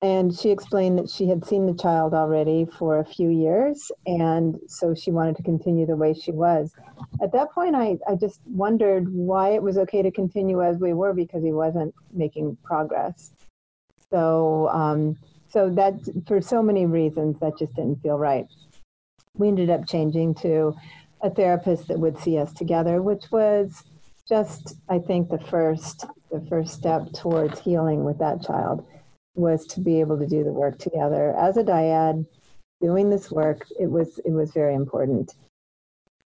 And 0.00 0.32
she 0.32 0.50
explained 0.50 0.96
that 0.98 1.10
she 1.10 1.26
had 1.26 1.44
seen 1.44 1.66
the 1.66 1.74
child 1.74 2.14
already 2.14 2.64
for 2.78 3.00
a 3.00 3.04
few 3.04 3.30
years, 3.30 3.90
and 4.06 4.56
so 4.68 4.94
she 4.94 5.10
wanted 5.10 5.36
to 5.38 5.42
continue 5.42 5.86
the 5.86 5.96
way 5.96 6.14
she 6.14 6.30
was. 6.30 6.72
At 7.20 7.32
that 7.32 7.50
point, 7.50 7.74
I, 7.74 7.98
I 8.08 8.14
just 8.14 8.40
wondered 8.46 9.12
why 9.12 9.50
it 9.50 9.62
was 9.62 9.76
okay 9.78 10.02
to 10.02 10.12
continue 10.12 10.62
as 10.62 10.78
we 10.78 10.92
were 10.92 11.12
because 11.12 11.42
he 11.42 11.50
wasn't 11.50 11.92
making 12.12 12.56
progress. 12.62 13.32
So, 14.12 14.68
um, 14.68 15.18
so 15.48 15.68
that 15.70 15.94
for 16.28 16.40
so 16.40 16.62
many 16.62 16.86
reasons, 16.86 17.40
that 17.40 17.58
just 17.58 17.74
didn't 17.74 18.00
feel 18.00 18.18
right. 18.18 18.46
We 19.34 19.48
ended 19.48 19.68
up 19.68 19.88
changing 19.88 20.36
to 20.36 20.76
a 21.22 21.30
therapist 21.30 21.88
that 21.88 21.98
would 21.98 22.18
see 22.18 22.38
us 22.38 22.52
together, 22.52 23.02
which 23.02 23.24
was 23.30 23.84
just, 24.28 24.76
I 24.88 24.98
think, 24.98 25.28
the 25.28 25.38
first 25.38 26.04
the 26.30 26.44
first 26.50 26.74
step 26.74 27.10
towards 27.14 27.58
healing 27.60 28.04
with 28.04 28.18
that 28.18 28.42
child 28.42 28.86
was 29.34 29.66
to 29.66 29.80
be 29.80 30.00
able 30.00 30.18
to 30.18 30.26
do 30.26 30.44
the 30.44 30.52
work 30.52 30.78
together. 30.78 31.34
As 31.38 31.56
a 31.56 31.64
dyad 31.64 32.26
doing 32.80 33.10
this 33.10 33.30
work 33.30 33.66
it 33.80 33.90
was 33.90 34.18
it 34.24 34.32
was 34.32 34.52
very 34.52 34.74
important. 34.74 35.34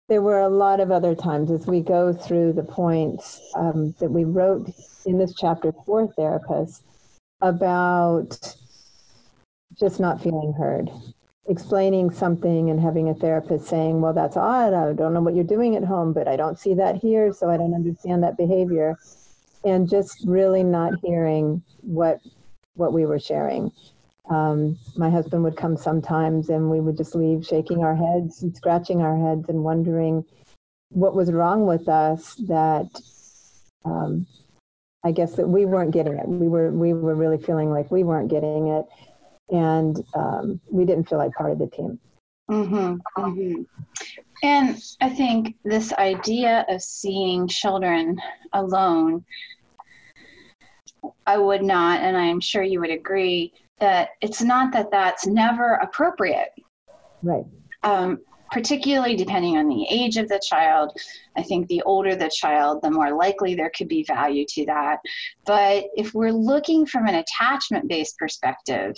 There 0.08 0.22
were 0.22 0.40
a 0.40 0.50
lot 0.50 0.80
of 0.80 0.92
other 0.92 1.16
times 1.16 1.52
as 1.52 1.68
we 1.68 1.82
go 1.82 2.14
through 2.14 2.54
the 2.54 2.64
points 2.64 3.42
um, 3.56 3.94
that 4.00 4.12
we 4.12 4.24
wrote 4.24 4.70
in 5.06 5.18
this 5.18 5.34
chapter 5.34 5.74
for 5.86 6.08
therapists 6.14 6.82
about 7.42 8.56
just 9.78 10.00
not 10.00 10.22
feeling 10.22 10.54
heard 10.54 10.90
explaining 11.50 12.12
something 12.12 12.70
and 12.70 12.80
having 12.80 13.10
a 13.10 13.14
therapist 13.14 13.68
saying 13.68 14.02
well 14.02 14.14
that's 14.14 14.36
odd 14.36 14.74
i 14.74 14.92
don't 14.94 15.14
know 15.14 15.22
what 15.22 15.34
you're 15.34 15.44
doing 15.44 15.76
at 15.76 15.84
home 15.84 16.12
but 16.12 16.28
i 16.28 16.36
don't 16.36 16.60
see 16.60 16.74
that 16.74 16.96
here 16.98 17.32
so 17.32 17.50
i 17.50 17.56
don't 17.56 17.74
understand 17.74 18.22
that 18.22 18.36
behavior 18.36 18.98
and 19.64 19.90
just 19.90 20.26
really 20.26 20.64
not 20.64 20.94
hearing 21.04 21.62
what 21.82 22.20
what 22.76 22.94
we 22.94 23.06
were 23.06 23.20
sharing. 23.20 23.72
Um, 24.30 24.78
my 24.96 25.10
husband 25.10 25.44
would 25.44 25.58
come 25.58 25.78
sometimes 25.78 26.50
and 26.50 26.70
we 26.70 26.80
would 26.80 26.98
just 26.98 27.16
leave 27.16 27.46
shaking 27.46 27.84
our 27.84 27.96
heads 27.96 28.44
and 28.44 28.56
scratching 28.56 29.02
our 29.02 29.18
heads 29.18 29.50
and 29.50 29.64
wondering 29.64 30.26
what 30.90 31.16
was 31.16 31.32
wrong 31.32 31.66
with 31.66 31.88
us 31.88 32.36
that 32.48 32.90
um, 33.86 34.28
I 35.04 35.12
guess 35.12 35.36
that 35.36 35.48
we 35.48 35.66
weren't 35.66 35.92
getting 35.92 36.18
it. 36.18 36.28
We 36.28 36.48
were 36.48 36.72
we 36.72 36.94
were 36.94 37.16
really 37.16 37.38
feeling 37.38 37.72
like 37.72 37.90
we 37.90 38.04
weren't 38.04 38.30
getting 38.30 38.68
it, 38.68 38.86
and 39.50 40.04
um, 40.14 40.60
we 40.70 40.86
didn't 40.86 41.10
feel 41.10 41.18
like 41.18 41.34
part 41.34 41.52
of 41.52 41.60
the 41.60 41.68
team. 41.68 42.00
Mm-hmm, 42.50 43.22
mm-hmm. 43.22 43.62
And 44.44 44.82
I 45.02 45.10
think 45.10 45.56
this 45.64 45.92
idea 45.94 46.66
of 46.70 46.82
seeing 46.82 47.48
children 47.48 48.18
alone 48.54 49.26
I 51.26 51.38
would 51.38 51.64
not, 51.64 52.02
and 52.02 52.18
I'm 52.18 52.40
sure 52.40 52.64
you 52.64 52.80
would 52.80 52.90
agree, 52.90 53.54
that 53.80 54.10
it's 54.22 54.42
not 54.42 54.74
that 54.74 54.92
that's 54.92 55.28
never 55.28 55.74
appropriate. 55.76 56.50
Right. 57.22 57.46
Um, 57.84 58.22
particularly 58.52 59.16
depending 59.16 59.58
on 59.58 59.68
the 59.68 59.86
age 59.90 60.18
of 60.18 60.28
the 60.30 60.42
child. 60.48 60.92
I 61.36 61.44
think 61.44 61.68
the 61.68 61.82
older 61.84 62.16
the 62.16 62.32
child, 62.34 62.82
the 62.82 62.92
more 62.92 63.12
likely 63.12 63.56
there 63.56 63.72
could 63.76 63.88
be 63.88 64.04
value 64.04 64.46
to 64.50 64.66
that. 64.66 65.00
But 65.46 65.86
if 65.96 66.14
we're 66.14 66.32
looking 66.32 66.86
from 66.86 67.08
an 67.08 67.16
attachment 67.16 67.88
based 67.88 68.18
perspective, 68.18 68.96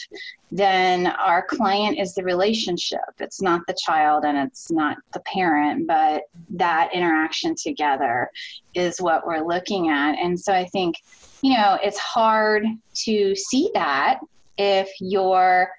then 0.52 1.08
our 1.08 1.46
client 1.46 2.00
is 2.00 2.14
the 2.14 2.24
relationship. 2.24 3.00
It's 3.20 3.42
not 3.42 3.62
the 3.68 3.78
child 3.86 4.24
and 4.26 4.38
it's 4.38 4.72
not 4.72 4.98
the 5.14 5.22
parent, 5.22 5.88
but 5.88 6.24
that 6.52 6.94
interaction 6.94 7.56
together 7.56 8.30
is 8.74 9.02
what 9.02 9.26
we're 9.26 9.46
looking 9.46 9.90
at. 9.90 10.14
And 10.14 10.40
so 10.40 10.54
I 10.54 10.66
think 10.66 10.96
you 11.42 11.54
know, 11.54 11.78
it's 11.82 11.98
hard 11.98 12.66
to 13.06 13.36
see 13.36 13.72
that 13.74 14.20
if 14.58 14.90
you're 15.00 15.70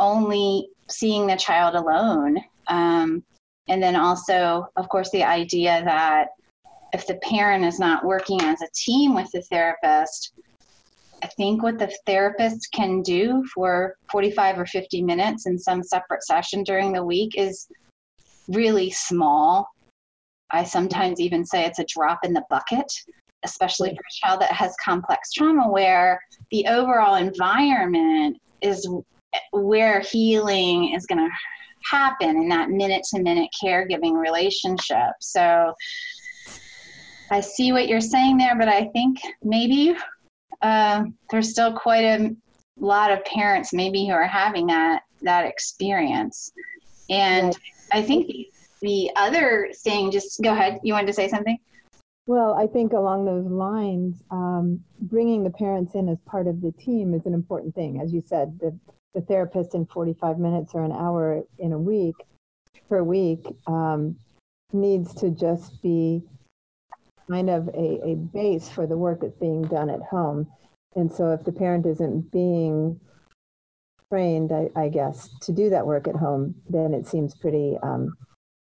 only 0.00 0.68
seeing 0.88 1.26
the 1.26 1.36
child 1.36 1.74
alone. 1.74 2.38
Um, 2.68 3.22
and 3.68 3.82
then 3.82 3.96
also, 3.96 4.66
of 4.76 4.88
course, 4.88 5.10
the 5.10 5.24
idea 5.24 5.82
that 5.84 6.28
if 6.92 7.06
the 7.06 7.16
parent 7.16 7.64
is 7.64 7.78
not 7.78 8.04
working 8.04 8.40
as 8.42 8.62
a 8.62 8.68
team 8.74 9.14
with 9.14 9.30
the 9.32 9.42
therapist, 9.42 10.32
I 11.22 11.28
think 11.28 11.62
what 11.62 11.78
the 11.78 11.92
therapist 12.06 12.68
can 12.72 13.02
do 13.02 13.44
for 13.54 13.96
45 14.10 14.58
or 14.58 14.66
50 14.66 15.02
minutes 15.02 15.46
in 15.46 15.58
some 15.58 15.82
separate 15.82 16.22
session 16.22 16.62
during 16.62 16.92
the 16.92 17.04
week 17.04 17.32
is 17.36 17.66
really 18.48 18.90
small. 18.90 19.66
I 20.50 20.64
sometimes 20.64 21.20
even 21.20 21.46
say 21.46 21.64
it's 21.64 21.78
a 21.78 21.86
drop 21.88 22.20
in 22.24 22.34
the 22.34 22.44
bucket 22.50 22.92
especially 23.44 23.90
for 23.90 24.00
a 24.00 24.26
child 24.26 24.40
that 24.40 24.52
has 24.52 24.74
complex 24.84 25.32
trauma, 25.32 25.68
where 25.68 26.20
the 26.50 26.66
overall 26.66 27.14
environment 27.14 28.38
is 28.62 28.88
where 29.52 30.00
healing 30.00 30.94
is 30.94 31.06
going 31.06 31.18
to 31.18 31.28
happen 31.90 32.30
in 32.30 32.48
that 32.48 32.70
minute 32.70 33.02
to 33.10 33.22
minute 33.22 33.50
caregiving 33.62 34.14
relationship. 34.20 35.12
So 35.20 35.74
I 37.30 37.40
see 37.40 37.72
what 37.72 37.88
you're 37.88 38.00
saying 38.00 38.38
there, 38.38 38.56
but 38.56 38.68
I 38.68 38.86
think 38.88 39.18
maybe 39.42 39.96
uh, 40.62 41.04
there's 41.30 41.50
still 41.50 41.72
quite 41.72 42.04
a 42.04 42.34
lot 42.78 43.10
of 43.10 43.24
parents 43.24 43.72
maybe 43.72 44.06
who 44.06 44.12
are 44.12 44.26
having 44.26 44.66
that 44.68 45.02
that 45.22 45.44
experience. 45.46 46.52
And. 47.08 47.56
I 47.92 48.02
think 48.02 48.26
the, 48.26 48.48
the 48.82 49.10
other 49.14 49.70
thing, 49.84 50.10
just 50.10 50.42
go 50.42 50.52
ahead. 50.52 50.80
You 50.82 50.94
wanted 50.94 51.06
to 51.08 51.12
say 51.12 51.28
something? 51.28 51.58
Well, 52.26 52.54
I 52.54 52.66
think 52.66 52.92
along 52.92 53.26
those 53.26 53.46
lines, 53.46 54.22
um, 54.30 54.80
bringing 55.00 55.44
the 55.44 55.50
parents 55.50 55.94
in 55.94 56.08
as 56.08 56.18
part 56.26 56.46
of 56.46 56.60
the 56.60 56.72
team 56.72 57.14
is 57.14 57.26
an 57.26 57.34
important 57.34 57.74
thing. 57.74 58.00
As 58.00 58.12
you 58.12 58.22
said, 58.24 58.58
the, 58.58 58.76
the 59.14 59.20
therapist 59.20 59.74
in 59.74 59.86
45 59.86 60.38
minutes 60.38 60.72
or 60.74 60.82
an 60.84 60.92
hour 60.92 61.42
in 61.58 61.72
a 61.72 61.78
week 61.78 62.16
per 62.88 63.02
week 63.02 63.46
um, 63.66 64.16
needs 64.72 65.14
to 65.14 65.30
just 65.30 65.80
be 65.82 66.22
kind 67.28 67.48
of 67.48 67.68
a, 67.68 68.00
a 68.04 68.14
base 68.16 68.68
for 68.68 68.86
the 68.86 68.96
work 68.96 69.20
that's 69.20 69.36
being 69.36 69.62
done 69.62 69.88
at 69.88 70.02
home. 70.02 70.46
And 70.96 71.10
so 71.10 71.32
if 71.32 71.44
the 71.44 71.52
parent 71.52 71.86
isn't 71.86 72.30
being 72.30 73.00
trained, 74.10 74.52
I, 74.52 74.68
I 74.76 74.88
guess, 74.88 75.28
to 75.42 75.52
do 75.52 75.70
that 75.70 75.86
work 75.86 76.06
at 76.06 76.16
home, 76.16 76.54
then 76.68 76.94
it 76.94 77.06
seems 77.06 77.34
pretty 77.34 77.76
um, 77.82 78.16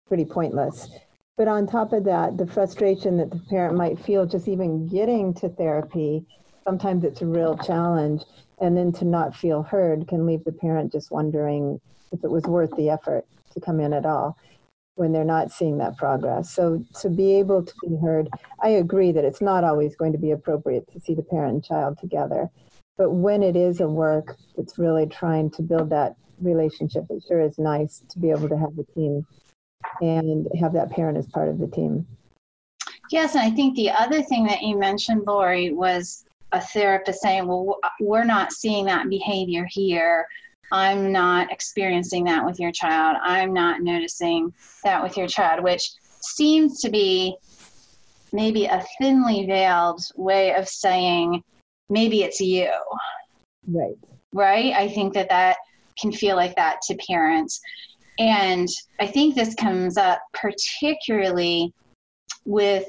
pretty 0.06 0.24
pointless. 0.24 0.88
But 1.36 1.48
on 1.48 1.66
top 1.66 1.92
of 1.92 2.04
that, 2.04 2.36
the 2.36 2.46
frustration 2.46 3.16
that 3.16 3.30
the 3.30 3.40
parent 3.48 3.76
might 3.76 3.98
feel 3.98 4.26
just 4.26 4.46
even 4.46 4.86
getting 4.86 5.32
to 5.34 5.48
therapy, 5.48 6.26
sometimes 6.64 7.04
it's 7.04 7.22
a 7.22 7.26
real 7.26 7.56
challenge. 7.56 8.24
And 8.60 8.76
then 8.76 8.92
to 8.92 9.04
not 9.04 9.34
feel 9.34 9.62
heard 9.62 10.06
can 10.06 10.26
leave 10.26 10.44
the 10.44 10.52
parent 10.52 10.92
just 10.92 11.10
wondering 11.10 11.80
if 12.12 12.22
it 12.22 12.30
was 12.30 12.44
worth 12.44 12.74
the 12.76 12.90
effort 12.90 13.24
to 13.54 13.60
come 13.60 13.80
in 13.80 13.92
at 13.92 14.06
all 14.06 14.36
when 14.96 15.12
they're 15.12 15.24
not 15.24 15.50
seeing 15.50 15.78
that 15.78 15.96
progress. 15.96 16.52
So 16.52 16.84
to 17.00 17.08
be 17.08 17.34
able 17.34 17.64
to 17.64 17.74
be 17.88 17.96
heard, 17.96 18.28
I 18.62 18.68
agree 18.70 19.12
that 19.12 19.24
it's 19.24 19.40
not 19.40 19.64
always 19.64 19.96
going 19.96 20.12
to 20.12 20.18
be 20.18 20.32
appropriate 20.32 20.92
to 20.92 21.00
see 21.00 21.14
the 21.14 21.22
parent 21.22 21.54
and 21.54 21.64
child 21.64 21.98
together. 21.98 22.50
But 22.98 23.12
when 23.12 23.42
it 23.42 23.56
is 23.56 23.80
a 23.80 23.88
work 23.88 24.36
that's 24.56 24.78
really 24.78 25.06
trying 25.06 25.50
to 25.52 25.62
build 25.62 25.88
that 25.90 26.16
relationship, 26.42 27.06
it 27.08 27.24
sure 27.26 27.40
is 27.40 27.58
nice 27.58 28.02
to 28.10 28.18
be 28.18 28.30
able 28.30 28.48
to 28.50 28.58
have 28.58 28.76
the 28.76 28.84
team 28.94 29.26
and 30.02 30.46
have 30.60 30.74
that 30.74 30.90
parent 30.90 31.16
as 31.16 31.26
part 31.26 31.48
of 31.48 31.58
the 31.58 31.66
team. 31.66 32.06
Yes, 33.10 33.34
and 33.34 33.42
I 33.42 33.50
think 33.50 33.74
the 33.74 33.90
other 33.90 34.22
thing 34.22 34.44
that 34.44 34.62
you 34.62 34.78
mentioned, 34.78 35.22
Lori, 35.26 35.72
was 35.72 36.26
a 36.52 36.60
therapist 36.60 37.20
saying, 37.20 37.46
Well, 37.46 37.78
we're 38.00 38.24
not 38.24 38.52
seeing 38.52 38.86
that 38.86 39.08
behavior 39.08 39.66
here. 39.68 40.26
I'm 40.72 41.10
not 41.10 41.50
experiencing 41.50 42.24
that 42.24 42.44
with 42.44 42.60
your 42.60 42.70
child. 42.72 43.16
I'm 43.22 43.52
not 43.52 43.80
noticing 43.80 44.52
that 44.84 45.02
with 45.02 45.16
your 45.16 45.26
child, 45.26 45.64
which 45.64 45.90
seems 46.20 46.80
to 46.80 46.90
be 46.90 47.36
maybe 48.32 48.66
a 48.66 48.84
thinly 48.98 49.46
veiled 49.46 50.00
way 50.16 50.54
of 50.54 50.68
saying 50.68 51.42
maybe 51.88 52.22
it's 52.22 52.40
you. 52.40 52.70
Right. 53.66 53.96
Right? 54.32 54.72
I 54.74 54.88
think 54.88 55.14
that 55.14 55.28
that 55.28 55.56
can 56.00 56.12
feel 56.12 56.36
like 56.36 56.54
that 56.54 56.80
to 56.82 56.96
parents. 57.08 57.60
And 58.18 58.68
I 59.00 59.06
think 59.06 59.34
this 59.34 59.54
comes 59.54 59.96
up 59.96 60.20
particularly 60.34 61.72
with 62.44 62.84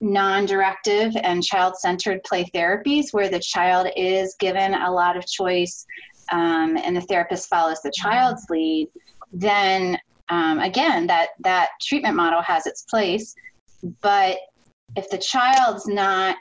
non 0.00 0.46
directive 0.46 1.12
and 1.22 1.42
child 1.42 1.76
centered 1.76 2.22
play 2.24 2.44
therapies 2.54 3.12
where 3.12 3.28
the 3.28 3.40
child 3.40 3.88
is 3.96 4.36
given 4.38 4.74
a 4.74 4.90
lot 4.90 5.16
of 5.16 5.26
choice 5.26 5.86
um, 6.32 6.76
and 6.76 6.96
the 6.96 7.00
therapist 7.02 7.48
follows 7.48 7.80
the 7.82 7.92
child's 7.94 8.44
lead, 8.50 8.88
then 9.32 9.98
um, 10.28 10.58
again, 10.58 11.06
that, 11.06 11.30
that 11.40 11.70
treatment 11.80 12.16
model 12.16 12.42
has 12.42 12.66
its 12.66 12.82
place. 12.82 13.34
But 14.00 14.38
if 14.96 15.08
the 15.10 15.18
child's 15.18 15.86
not 15.86 16.36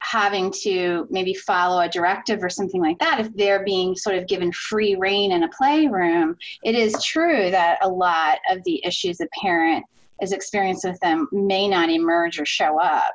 having 0.00 0.52
to 0.62 1.06
maybe 1.10 1.34
follow 1.34 1.80
a 1.80 1.88
directive 1.88 2.42
or 2.42 2.48
something 2.48 2.80
like 2.80 2.98
that, 3.00 3.18
if 3.18 3.34
they're 3.34 3.64
being 3.64 3.96
sort 3.96 4.16
of 4.16 4.28
given 4.28 4.52
free 4.52 4.94
reign 4.94 5.32
in 5.32 5.42
a 5.42 5.48
playroom, 5.48 6.36
it 6.62 6.76
is 6.76 6.94
true 7.02 7.50
that 7.50 7.78
a 7.82 7.88
lot 7.88 8.38
of 8.50 8.62
the 8.64 8.80
issues 8.84 9.20
a 9.20 9.26
parent 9.40 9.84
is 10.20 10.32
experiencing 10.32 10.92
with 10.92 11.00
them 11.00 11.28
may 11.32 11.68
not 11.68 11.90
emerge 11.90 12.38
or 12.38 12.46
show 12.46 12.80
up. 12.80 13.14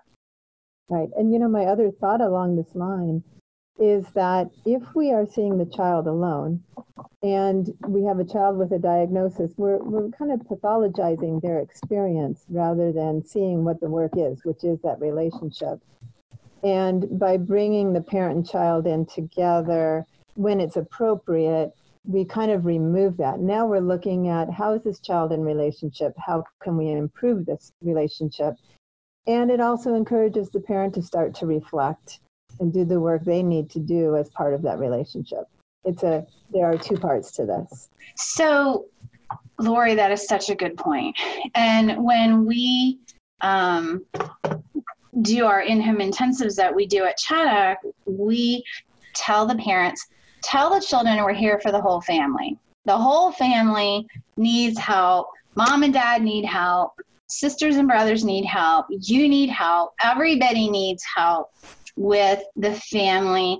Right. 0.89 1.09
And 1.17 1.31
you 1.31 1.39
know, 1.39 1.47
my 1.47 1.65
other 1.65 1.89
thought 1.89 2.21
along 2.21 2.57
this 2.57 2.75
line 2.75 3.23
is 3.79 4.05
that 4.13 4.49
if 4.65 4.83
we 4.93 5.11
are 5.11 5.25
seeing 5.25 5.57
the 5.57 5.65
child 5.65 6.05
alone 6.05 6.61
and 7.23 7.73
we 7.87 8.03
have 8.03 8.19
a 8.19 8.25
child 8.25 8.57
with 8.57 8.71
a 8.71 8.79
diagnosis, 8.79 9.51
we're, 9.57 9.77
we're 9.77 10.09
kind 10.09 10.31
of 10.31 10.39
pathologizing 10.41 11.41
their 11.41 11.59
experience 11.59 12.43
rather 12.49 12.91
than 12.91 13.25
seeing 13.25 13.63
what 13.63 13.79
the 13.79 13.89
work 13.89 14.11
is, 14.15 14.43
which 14.43 14.63
is 14.63 14.79
that 14.81 14.99
relationship. 14.99 15.79
And 16.63 17.17
by 17.17 17.37
bringing 17.37 17.93
the 17.93 18.01
parent 18.01 18.35
and 18.35 18.47
child 18.47 18.85
in 18.85 19.05
together 19.05 20.05
when 20.35 20.59
it's 20.59 20.75
appropriate, 20.75 21.71
we 22.05 22.25
kind 22.25 22.51
of 22.51 22.65
remove 22.65 23.17
that. 23.17 23.39
Now 23.39 23.65
we're 23.65 23.79
looking 23.79 24.27
at 24.27 24.49
how 24.49 24.73
is 24.73 24.83
this 24.83 24.99
child 24.99 25.31
in 25.31 25.41
relationship? 25.41 26.13
How 26.17 26.43
can 26.61 26.75
we 26.77 26.89
improve 26.91 27.45
this 27.45 27.71
relationship? 27.81 28.55
And 29.27 29.51
it 29.51 29.59
also 29.59 29.93
encourages 29.93 30.49
the 30.49 30.59
parent 30.59 30.95
to 30.95 31.01
start 31.03 31.35
to 31.35 31.45
reflect 31.45 32.19
and 32.59 32.73
do 32.73 32.85
the 32.85 32.99
work 32.99 33.23
they 33.23 33.43
need 33.43 33.69
to 33.71 33.79
do 33.79 34.15
as 34.17 34.29
part 34.29 34.53
of 34.53 34.61
that 34.63 34.79
relationship. 34.79 35.45
It's 35.83 36.03
a 36.03 36.25
there 36.51 36.65
are 36.65 36.77
two 36.77 36.95
parts 36.95 37.31
to 37.33 37.45
this. 37.45 37.89
So, 38.15 38.85
Lori, 39.59 39.95
that 39.95 40.11
is 40.11 40.27
such 40.27 40.49
a 40.49 40.55
good 40.55 40.77
point. 40.77 41.15
And 41.55 42.03
when 42.03 42.45
we 42.45 42.99
um, 43.41 44.05
do 45.21 45.45
our 45.45 45.61
in-home 45.61 45.99
intensives 45.99 46.55
that 46.55 46.75
we 46.75 46.85
do 46.85 47.05
at 47.05 47.17
Chaddock, 47.17 47.77
we 48.05 48.63
tell 49.13 49.45
the 49.45 49.55
parents, 49.55 50.05
tell 50.43 50.73
the 50.73 50.85
children 50.85 51.23
we're 51.23 51.33
here 51.33 51.59
for 51.61 51.71
the 51.71 51.81
whole 51.81 52.01
family. 52.01 52.57
The 52.85 52.97
whole 52.97 53.31
family 53.31 54.07
needs 54.37 54.77
help. 54.79 55.27
Mom 55.55 55.83
and 55.83 55.93
dad 55.93 56.21
need 56.21 56.45
help. 56.45 56.93
Sisters 57.27 57.77
and 57.77 57.87
brothers 57.87 58.23
need 58.23 58.45
help. 58.45 58.87
You 58.89 59.29
need 59.29 59.49
help. 59.49 59.93
Everybody 60.03 60.69
needs 60.69 61.03
help 61.15 61.51
with 61.95 62.41
the 62.55 62.73
family 62.73 63.59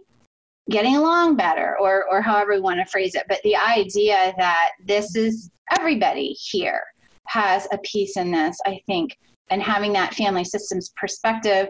getting 0.69 0.95
along 0.95 1.35
better 1.35 1.77
or 1.79 2.05
or 2.09 2.21
however 2.21 2.53
we 2.53 2.59
want 2.59 2.79
to 2.79 2.89
phrase 2.89 3.15
it 3.15 3.23
but 3.27 3.39
the 3.43 3.55
idea 3.55 4.33
that 4.37 4.69
this 4.85 5.15
is 5.15 5.49
everybody 5.77 6.29
here 6.39 6.81
has 7.27 7.67
a 7.73 7.77
piece 7.79 8.15
in 8.15 8.31
this 8.31 8.57
i 8.65 8.79
think 8.85 9.17
and 9.49 9.61
having 9.61 9.91
that 9.91 10.13
family 10.13 10.43
systems 10.43 10.93
perspective 10.95 11.67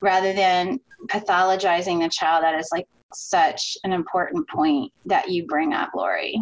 rather 0.00 0.32
than 0.32 0.80
pathologizing 1.08 2.00
the 2.00 2.08
child 2.08 2.42
that 2.42 2.58
is 2.58 2.68
like 2.72 2.86
such 3.12 3.76
an 3.84 3.92
important 3.92 4.48
point 4.48 4.92
that 5.06 5.28
you 5.28 5.46
bring 5.46 5.72
up 5.72 5.90
lori. 5.94 6.40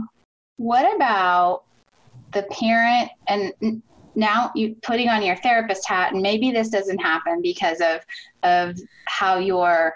What 0.57 0.95
about 0.95 1.65
the 2.33 2.43
parent 2.45 3.11
and 3.29 3.83
now 4.15 4.51
you 4.55 4.75
putting 4.83 5.09
on 5.09 5.23
your 5.23 5.37
therapist 5.37 5.89
hat 5.89 6.13
and 6.13 6.21
maybe 6.21 6.51
this 6.51 6.69
doesn't 6.69 6.99
happen 6.99 7.41
because 7.41 7.81
of 7.81 8.01
of 8.43 8.77
how 9.07 9.39
you're 9.39 9.95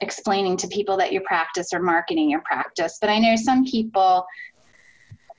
explaining 0.00 0.56
to 0.56 0.68
people 0.68 0.96
that 0.96 1.12
you 1.12 1.20
practice 1.22 1.72
or 1.72 1.80
marketing 1.80 2.30
your 2.30 2.42
practice 2.42 2.98
but 3.00 3.10
i 3.10 3.18
know 3.18 3.36
some 3.36 3.64
people 3.64 4.24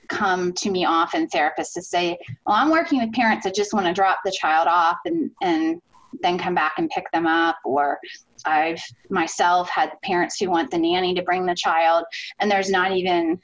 come 0.08 0.52
to 0.52 0.70
me 0.70 0.84
often 0.84 1.26
therapists 1.28 1.72
to 1.72 1.82
say 1.82 2.18
well 2.46 2.56
i'm 2.56 2.70
working 2.70 3.00
with 3.00 3.12
parents 3.12 3.44
that 3.44 3.54
just 3.54 3.72
want 3.72 3.86
to 3.86 3.92
drop 3.92 4.18
the 4.24 4.32
child 4.32 4.68
off 4.68 4.98
and 5.04 5.30
and 5.42 5.80
then 6.20 6.38
come 6.38 6.54
back 6.54 6.74
and 6.78 6.90
pick 6.90 7.10
them 7.12 7.26
up 7.26 7.56
or 7.64 7.98
i've 8.44 8.80
myself 9.10 9.68
had 9.70 9.92
parents 10.02 10.38
who 10.38 10.50
want 10.50 10.70
the 10.70 10.78
nanny 10.78 11.14
to 11.14 11.22
bring 11.22 11.46
the 11.46 11.54
child 11.54 12.04
and 12.40 12.50
there's 12.50 12.70
not 12.70 12.92
even 12.92 13.40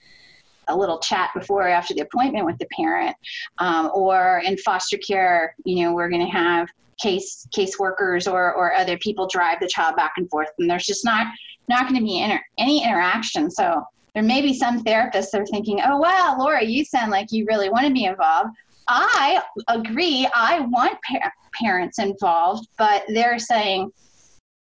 a 0.69 0.77
little 0.77 0.99
chat 0.99 1.31
before 1.35 1.65
or 1.65 1.69
after 1.69 1.95
the 1.95 2.03
appointment 2.03 2.47
with 2.47 2.59
the 2.59 2.67
parent. 2.77 3.17
Um, 3.59 3.91
or 3.95 4.43
in 4.45 4.57
foster 4.59 4.99
care, 4.99 5.55
you 5.65 5.83
know, 5.83 5.93
we're 5.93 6.09
going 6.09 6.25
to 6.25 6.33
have 6.33 6.69
case 7.03 7.47
case 7.55 7.79
workers 7.79 8.27
or, 8.27 8.55
or 8.55 8.75
other 8.75 8.99
people 8.99 9.27
drive 9.27 9.61
the 9.61 9.69
child 9.69 9.97
back 9.97 10.13
and 10.17 10.29
forth, 10.31 10.49
and 10.59 10.71
there's 10.71 10.87
just 10.87 11.05
not 11.05 11.27
not 11.69 11.83
going 11.83 12.01
to 12.01 12.05
be 12.05 12.21
inter- 12.21 12.43
any 12.59 12.85
interaction. 12.85 13.51
So 13.51 13.83
there 14.15 14.23
may 14.23 14.41
be 14.41 14.55
some 14.55 14.83
therapists 14.83 15.31
that 15.31 15.41
are 15.41 15.47
thinking, 15.47 15.81
"Oh 15.85 15.99
wow, 15.99 16.37
Laura, 16.39 16.65
you 16.65 16.85
sound 16.85 17.11
like 17.11 17.29
you 17.31 17.47
really 17.49 17.71
want 17.71 17.87
to 17.87 17.93
be 17.93 18.05
involved." 18.05 18.51
I 18.89 19.43
agree. 19.69 20.27
I 20.35 20.61
want 20.61 20.99
pa- 21.03 21.31
parents 21.61 21.99
involved, 21.99 22.69
but 22.79 23.05
they're 23.09 23.39
saying, 23.39 23.91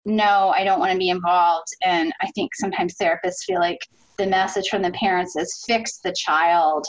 "No, 0.05 0.53
I 0.55 0.63
don't 0.63 0.79
want 0.79 0.91
to 0.91 0.97
be 0.97 1.09
involved." 1.09 1.67
And 1.83 2.13
I 2.21 2.27
think 2.31 2.55
sometimes 2.55 2.95
therapists 2.95 3.43
feel 3.45 3.59
like 3.59 3.79
the 4.17 4.27
message 4.27 4.69
from 4.69 4.81
the 4.81 4.91
parents 4.91 5.35
is 5.35 5.63
fix 5.65 5.99
the 5.99 6.13
child 6.13 6.85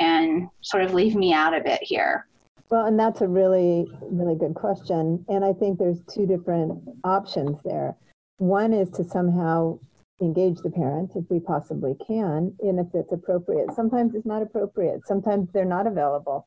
and 0.00 0.48
sort 0.62 0.82
of 0.82 0.94
leave 0.94 1.14
me 1.14 1.32
out 1.32 1.54
of 1.54 1.66
it 1.66 1.80
here? 1.82 2.26
Well, 2.70 2.86
and 2.86 2.98
that's 2.98 3.20
a 3.20 3.28
really, 3.28 3.86
really 4.00 4.34
good 4.34 4.54
question. 4.54 5.24
And 5.28 5.44
I 5.44 5.52
think 5.52 5.78
there's 5.78 6.00
two 6.12 6.26
different 6.26 6.80
options 7.04 7.58
there. 7.64 7.96
One 8.38 8.72
is 8.72 8.90
to 8.92 9.04
somehow 9.04 9.78
engage 10.20 10.58
the 10.58 10.70
parent 10.70 11.12
if 11.14 11.24
we 11.30 11.40
possibly 11.40 11.96
can, 12.06 12.54
and 12.60 12.78
if 12.78 12.86
it's 12.94 13.12
appropriate. 13.12 13.72
Sometimes 13.74 14.14
it's 14.14 14.26
not 14.26 14.42
appropriate, 14.42 15.06
sometimes 15.06 15.48
they're 15.52 15.64
not 15.64 15.86
available. 15.86 16.46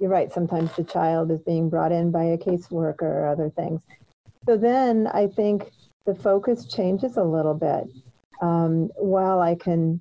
You're 0.00 0.10
right, 0.10 0.32
sometimes 0.32 0.74
the 0.74 0.84
child 0.84 1.30
is 1.30 1.40
being 1.40 1.68
brought 1.68 1.92
in 1.92 2.10
by 2.10 2.24
a 2.24 2.38
caseworker 2.38 3.02
or 3.02 3.28
other 3.28 3.50
things. 3.50 3.80
So 4.46 4.56
then 4.56 5.06
I 5.06 5.28
think 5.28 5.70
the 6.04 6.14
focus 6.14 6.66
changes 6.66 7.16
a 7.16 7.24
little 7.24 7.54
bit 7.54 7.88
um, 8.42 8.90
while 8.96 9.40
I 9.40 9.54
can 9.54 10.00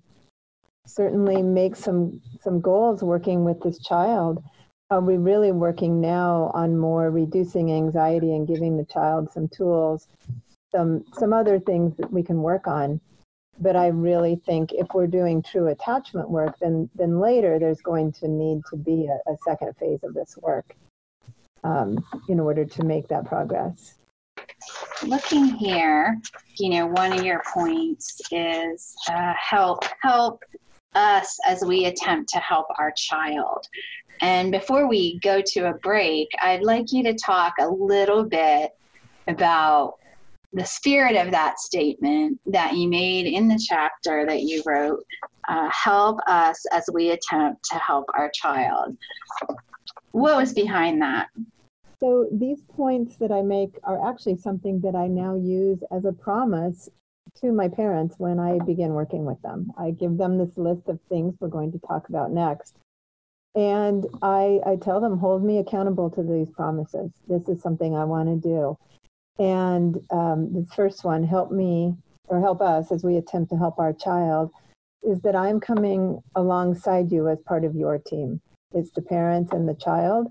certainly 0.86 1.42
make 1.42 1.76
some 1.76 2.22
some 2.42 2.60
goals 2.60 3.04
working 3.04 3.46
with 3.46 3.62
this 3.62 3.80
child, 3.80 4.44
are 4.90 5.02
we 5.02 5.18
really 5.18 5.52
working 5.52 6.02
now 6.02 6.52
on 6.54 6.78
more 6.78 7.10
reducing 7.10 7.72
anxiety 7.72 8.36
and 8.36 8.48
giving 8.48 8.78
the 8.78 8.86
child 8.86 9.32
some 9.32 9.48
tools, 9.48 10.08
some 10.72 11.06
some 11.14 11.34
other 11.34 11.60
things 11.60 11.96
that 11.98 12.12
we 12.12 12.24
can 12.24 12.42
work 12.42 12.68
on 12.68 13.00
but 13.64 13.76
I 13.78 13.88
really 13.88 14.36
think 14.46 14.74
if 14.74 14.88
we're 14.94 15.08
doing 15.08 15.42
true 15.42 15.68
attachment 15.68 16.30
work, 16.30 16.60
then 16.60 16.90
then 16.96 17.20
later 17.20 17.58
there's 17.58 17.82
going 17.82 18.12
to 18.14 18.28
need 18.28 18.62
to 18.70 18.76
be 18.76 19.08
a, 19.08 19.32
a 19.32 19.38
second 19.46 19.76
phase 19.78 20.04
of 20.04 20.14
this 20.14 20.38
work 20.42 20.76
um, 21.64 21.98
in 22.28 22.40
order 22.40 22.66
to 22.66 22.84
make 22.84 23.08
that 23.08 23.26
progress. 23.26 23.96
Looking 25.06 25.46
here, 25.46 26.20
you 26.58 26.70
know, 26.70 26.88
one 26.88 27.14
of 27.14 27.24
your 27.24 27.42
points 27.54 28.22
is 28.32 28.94
uh, 29.10 29.34
help 29.34 29.84
help 30.02 30.44
us 30.94 31.40
as 31.48 31.64
we 31.66 31.86
attempt 31.86 32.30
to 32.30 32.40
help 32.40 32.68
our 32.78 32.92
child. 32.92 33.68
And 34.22 34.52
before 34.52 34.88
we 34.88 35.20
go 35.20 35.42
to 35.48 35.70
a 35.70 35.74
break, 35.74 36.30
I'd 36.42 36.64
like 36.64 36.92
you 36.92 37.04
to 37.04 37.14
talk 37.14 37.56
a 37.60 37.68
little 37.68 38.24
bit 38.24 38.72
about 39.28 39.96
the 40.54 40.66
spirit 40.66 41.16
of 41.16 41.32
that 41.32 41.60
statement 41.60 42.40
that 42.46 42.76
you 42.76 42.88
made 42.88 43.26
in 43.26 43.48
the 43.48 43.60
chapter 43.68 44.26
that 44.28 44.44
you 44.44 44.62
wrote 44.66 45.04
uh, 45.50 45.70
help 45.70 46.20
us 46.28 46.64
as 46.72 46.86
we 46.94 47.10
attempt 47.10 47.64
to 47.72 47.78
help 47.80 48.06
our 48.14 48.30
child. 48.34 48.96
What 50.12 50.38
was 50.38 50.54
behind 50.54 51.02
that? 51.02 51.28
So, 52.00 52.28
these 52.32 52.62
points 52.76 53.18
that 53.18 53.32
I 53.32 53.42
make 53.42 53.80
are 53.84 54.10
actually 54.10 54.38
something 54.38 54.80
that 54.82 54.96
I 54.96 55.08
now 55.08 55.36
use 55.36 55.80
as 55.92 56.06
a 56.06 56.12
promise 56.14 56.90
to 57.42 57.52
my 57.52 57.68
parents 57.68 58.16
when 58.20 58.40
I 58.40 58.60
begin 58.60 58.94
working 58.94 59.26
with 59.26 59.42
them. 59.42 59.72
I 59.78 59.92
give 59.92 60.18
them 60.18 60.38
this 60.38 60.56
list 60.58 60.88
of 60.88 61.00
things 61.10 61.36
we're 61.40 61.48
going 61.48 61.72
to 61.72 61.80
talk 61.80 62.10
about 62.10 62.32
next. 62.32 62.76
And 63.56 64.06
I, 64.22 64.60
I 64.66 64.76
tell 64.76 65.00
them, 65.00 65.18
hold 65.18 65.44
me 65.44 65.60
accountable 65.60 66.10
to 66.12 66.24
these 66.24 66.50
promises. 66.52 67.12
This 67.28 67.48
is 67.48 67.62
something 67.62 67.96
I 67.96 68.04
want 68.04 68.30
to 68.30 68.48
do. 68.48 68.78
And 69.40 69.98
um, 70.12 70.54
the 70.54 70.68
first 70.76 71.04
one, 71.04 71.24
help 71.24 71.52
me 71.52 71.96
or 72.28 72.40
help 72.40 72.62
us 72.62 72.92
as 72.92 73.04
we 73.04 73.18
attempt 73.18 73.50
to 73.52 73.58
help 73.58 73.80
our 73.80 73.94
child, 73.94 74.52
is 75.04 75.22
that 75.22 75.36
I'm 75.36 75.60
coming 75.60 76.22
alongside 76.36 77.12
you 77.12 77.28
as 77.28 77.40
part 77.42 77.66
of 77.66 77.76
your 77.76 77.98
team. 77.98 78.42
It's 78.74 78.92
the 78.92 79.02
parent 79.02 79.52
and 79.52 79.68
the 79.68 79.76
child, 79.76 80.28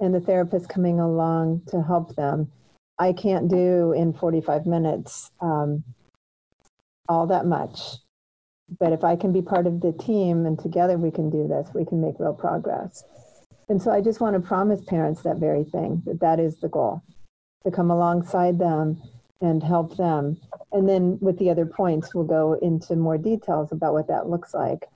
and 0.00 0.14
the 0.14 0.20
therapist 0.20 0.68
coming 0.68 1.00
along 1.00 1.62
to 1.68 1.82
help 1.82 2.14
them. 2.16 2.50
I 2.98 3.12
can't 3.12 3.48
do 3.48 3.92
in 3.92 4.12
45 4.12 4.66
minutes 4.66 5.30
um, 5.40 5.82
all 7.08 7.26
that 7.28 7.46
much. 7.46 7.78
But 8.78 8.92
if 8.92 9.04
I 9.04 9.16
can 9.16 9.32
be 9.32 9.42
part 9.42 9.66
of 9.66 9.80
the 9.80 9.92
team 9.92 10.46
and 10.46 10.58
together 10.58 10.96
we 10.96 11.10
can 11.10 11.30
do 11.30 11.46
this, 11.46 11.68
we 11.74 11.84
can 11.84 12.00
make 12.00 12.18
real 12.18 12.34
progress. 12.34 13.04
And 13.68 13.80
so 13.80 13.90
I 13.90 14.00
just 14.00 14.20
want 14.20 14.34
to 14.34 14.40
promise 14.40 14.82
parents 14.84 15.22
that 15.22 15.38
very 15.38 15.64
thing 15.64 16.02
that 16.06 16.20
that 16.20 16.40
is 16.40 16.58
the 16.60 16.68
goal 16.68 17.02
to 17.64 17.70
come 17.70 17.90
alongside 17.90 18.58
them 18.58 19.00
and 19.40 19.62
help 19.62 19.96
them. 19.96 20.38
And 20.72 20.88
then 20.88 21.18
with 21.20 21.38
the 21.38 21.50
other 21.50 21.66
points, 21.66 22.14
we'll 22.14 22.24
go 22.24 22.54
into 22.62 22.96
more 22.96 23.18
details 23.18 23.72
about 23.72 23.92
what 23.92 24.08
that 24.08 24.28
looks 24.28 24.54
like. 24.54 24.86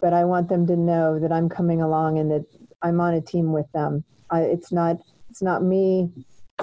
But 0.00 0.12
I 0.12 0.24
want 0.24 0.48
them 0.48 0.66
to 0.66 0.76
know 0.76 1.18
that 1.18 1.32
I'm 1.32 1.48
coming 1.48 1.82
along 1.82 2.18
and 2.18 2.30
that 2.30 2.44
I'm 2.82 3.00
on 3.00 3.14
a 3.14 3.20
team 3.20 3.52
with 3.52 3.70
them. 3.72 4.04
I, 4.30 4.42
it's 4.42 4.72
not 4.72 4.96
it's 5.28 5.42
not 5.42 5.62
me 5.62 6.10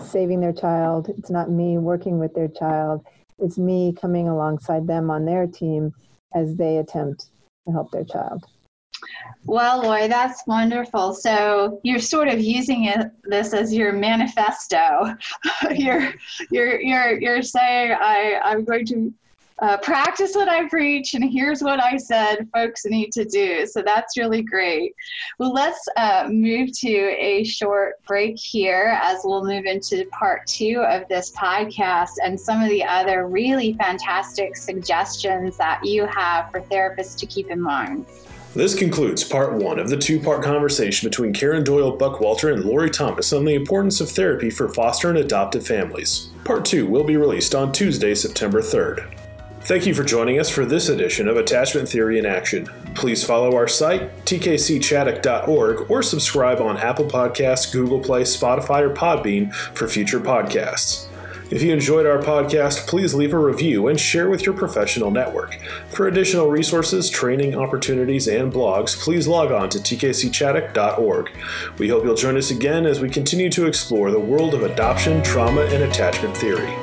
saving 0.03 0.41
their 0.41 0.53
child. 0.53 1.09
It's 1.17 1.29
not 1.29 1.49
me 1.49 1.77
working 1.77 2.19
with 2.19 2.33
their 2.33 2.47
child. 2.47 3.05
It's 3.39 3.57
me 3.57 3.93
coming 3.93 4.27
alongside 4.27 4.87
them 4.87 5.09
on 5.09 5.25
their 5.25 5.47
team 5.47 5.93
as 6.33 6.55
they 6.55 6.77
attempt 6.77 7.27
to 7.65 7.71
help 7.71 7.91
their 7.91 8.03
child. 8.03 8.45
Well, 9.45 9.81
Lori, 9.83 10.07
that's 10.07 10.45
wonderful. 10.45 11.13
So 11.13 11.79
you're 11.83 11.99
sort 11.99 12.27
of 12.27 12.39
using 12.39 12.86
it, 12.86 13.07
this 13.23 13.53
as 13.53 13.73
your 13.73 13.93
manifesto. 13.93 15.15
you're, 15.71 16.13
you're, 16.51 16.81
you're, 16.81 17.19
you're 17.19 17.41
saying, 17.41 17.95
I, 17.99 18.39
I'm 18.43 18.65
going 18.65 18.86
to 18.88 19.13
uh, 19.59 19.77
practice 19.77 20.35
what 20.35 20.47
I 20.47 20.67
preach, 20.69 21.13
and 21.13 21.23
here's 21.23 21.61
what 21.61 21.81
I 21.81 21.97
said 21.97 22.47
folks 22.53 22.85
need 22.85 23.11
to 23.13 23.25
do. 23.25 23.65
So 23.65 23.81
that's 23.81 24.17
really 24.17 24.43
great. 24.43 24.93
Well, 25.39 25.51
let's 25.51 25.83
uh, 25.97 26.27
move 26.29 26.69
to 26.79 27.15
a 27.17 27.43
short 27.43 28.03
break 28.05 28.37
here 28.37 28.97
as 29.01 29.21
we'll 29.23 29.43
move 29.43 29.65
into 29.65 30.05
part 30.11 30.45
two 30.45 30.83
of 30.87 31.07
this 31.07 31.31
podcast 31.31 32.11
and 32.23 32.39
some 32.39 32.61
of 32.61 32.69
the 32.69 32.83
other 32.83 33.27
really 33.27 33.73
fantastic 33.73 34.55
suggestions 34.55 35.57
that 35.57 35.83
you 35.83 36.05
have 36.05 36.51
for 36.51 36.61
therapists 36.61 37.17
to 37.19 37.25
keep 37.25 37.49
in 37.49 37.61
mind. 37.61 38.05
This 38.53 38.73
concludes 38.73 39.23
part 39.23 39.53
one 39.53 39.77
of 39.77 39.89
the 39.89 39.97
two 39.97 40.19
part 40.19 40.43
conversation 40.43 41.07
between 41.07 41.33
Karen 41.33 41.63
Doyle 41.63 41.95
Buckwalter 41.95 42.53
and 42.53 42.63
Lori 42.63 42.89
Thomas 42.89 43.33
on 43.33 43.45
the 43.45 43.53
importance 43.53 44.01
of 44.01 44.09
therapy 44.09 44.49
for 44.49 44.69
foster 44.69 45.09
and 45.09 45.17
adoptive 45.17 45.65
families. 45.65 46.29
Part 46.43 46.65
two 46.65 46.87
will 46.87 47.03
be 47.03 47.17
released 47.17 47.53
on 47.53 47.71
Tuesday, 47.71 48.15
September 48.15 48.61
3rd. 48.61 49.26
Thank 49.67 49.86
you 49.86 49.93
for 49.93 50.06
joining 50.06 50.39
us 50.39 50.49
for 50.49 50.65
this 50.65 50.88
edition 50.88 51.27
of 51.27 51.36
Attachment 51.36 51.89
Theory 51.89 52.17
in 52.17 52.25
Action. 52.25 52.67
Please 52.95 53.25
follow 53.25 53.53
our 53.53 53.67
site, 53.67 54.23
tkcchaddock.org, 54.23 55.91
or 55.91 56.01
subscribe 56.01 56.62
on 56.62 56.77
Apple 56.77 57.03
Podcasts, 57.03 57.73
Google 57.73 57.99
Play, 57.99 58.21
Spotify, 58.21 58.84
or 58.84 58.93
Podbean 58.93 59.53
for 59.53 59.89
future 59.89 60.21
podcasts. 60.21 61.08
If 61.51 61.62
you 61.62 61.73
enjoyed 61.73 62.06
our 62.06 62.19
podcast, 62.19 62.88
please 62.88 63.13
leave 63.13 63.34
a 63.34 63.38
review 63.38 63.89
and 63.89 63.99
share 63.99 64.30
with 64.30 64.45
your 64.45 64.56
professional 64.56 65.12
network. 65.12 65.60
For 65.89 66.08
additional 66.08 66.49
resources, 66.49 67.10
training 67.10 67.53
opportunities, 67.53 68.30
and 68.30 68.53
blogs, 68.53 68.97
please 68.97 69.27
log 69.27 69.51
on 69.51 69.67
to 69.71 69.80
tkcchaddock.org. 69.80 71.30
We 71.77 71.89
hope 71.89 72.06
you'll 72.06 72.15
join 72.15 72.38
us 72.38 72.51
again 72.51 72.86
as 72.86 73.01
we 73.01 73.10
continue 73.10 73.49
to 73.49 73.65
explore 73.65 74.12
the 74.12 74.19
world 74.19 74.53
of 74.53 74.63
adoption, 74.63 75.21
trauma, 75.23 75.63
and 75.63 75.84
attachment 75.84 76.38
theory. 76.38 76.73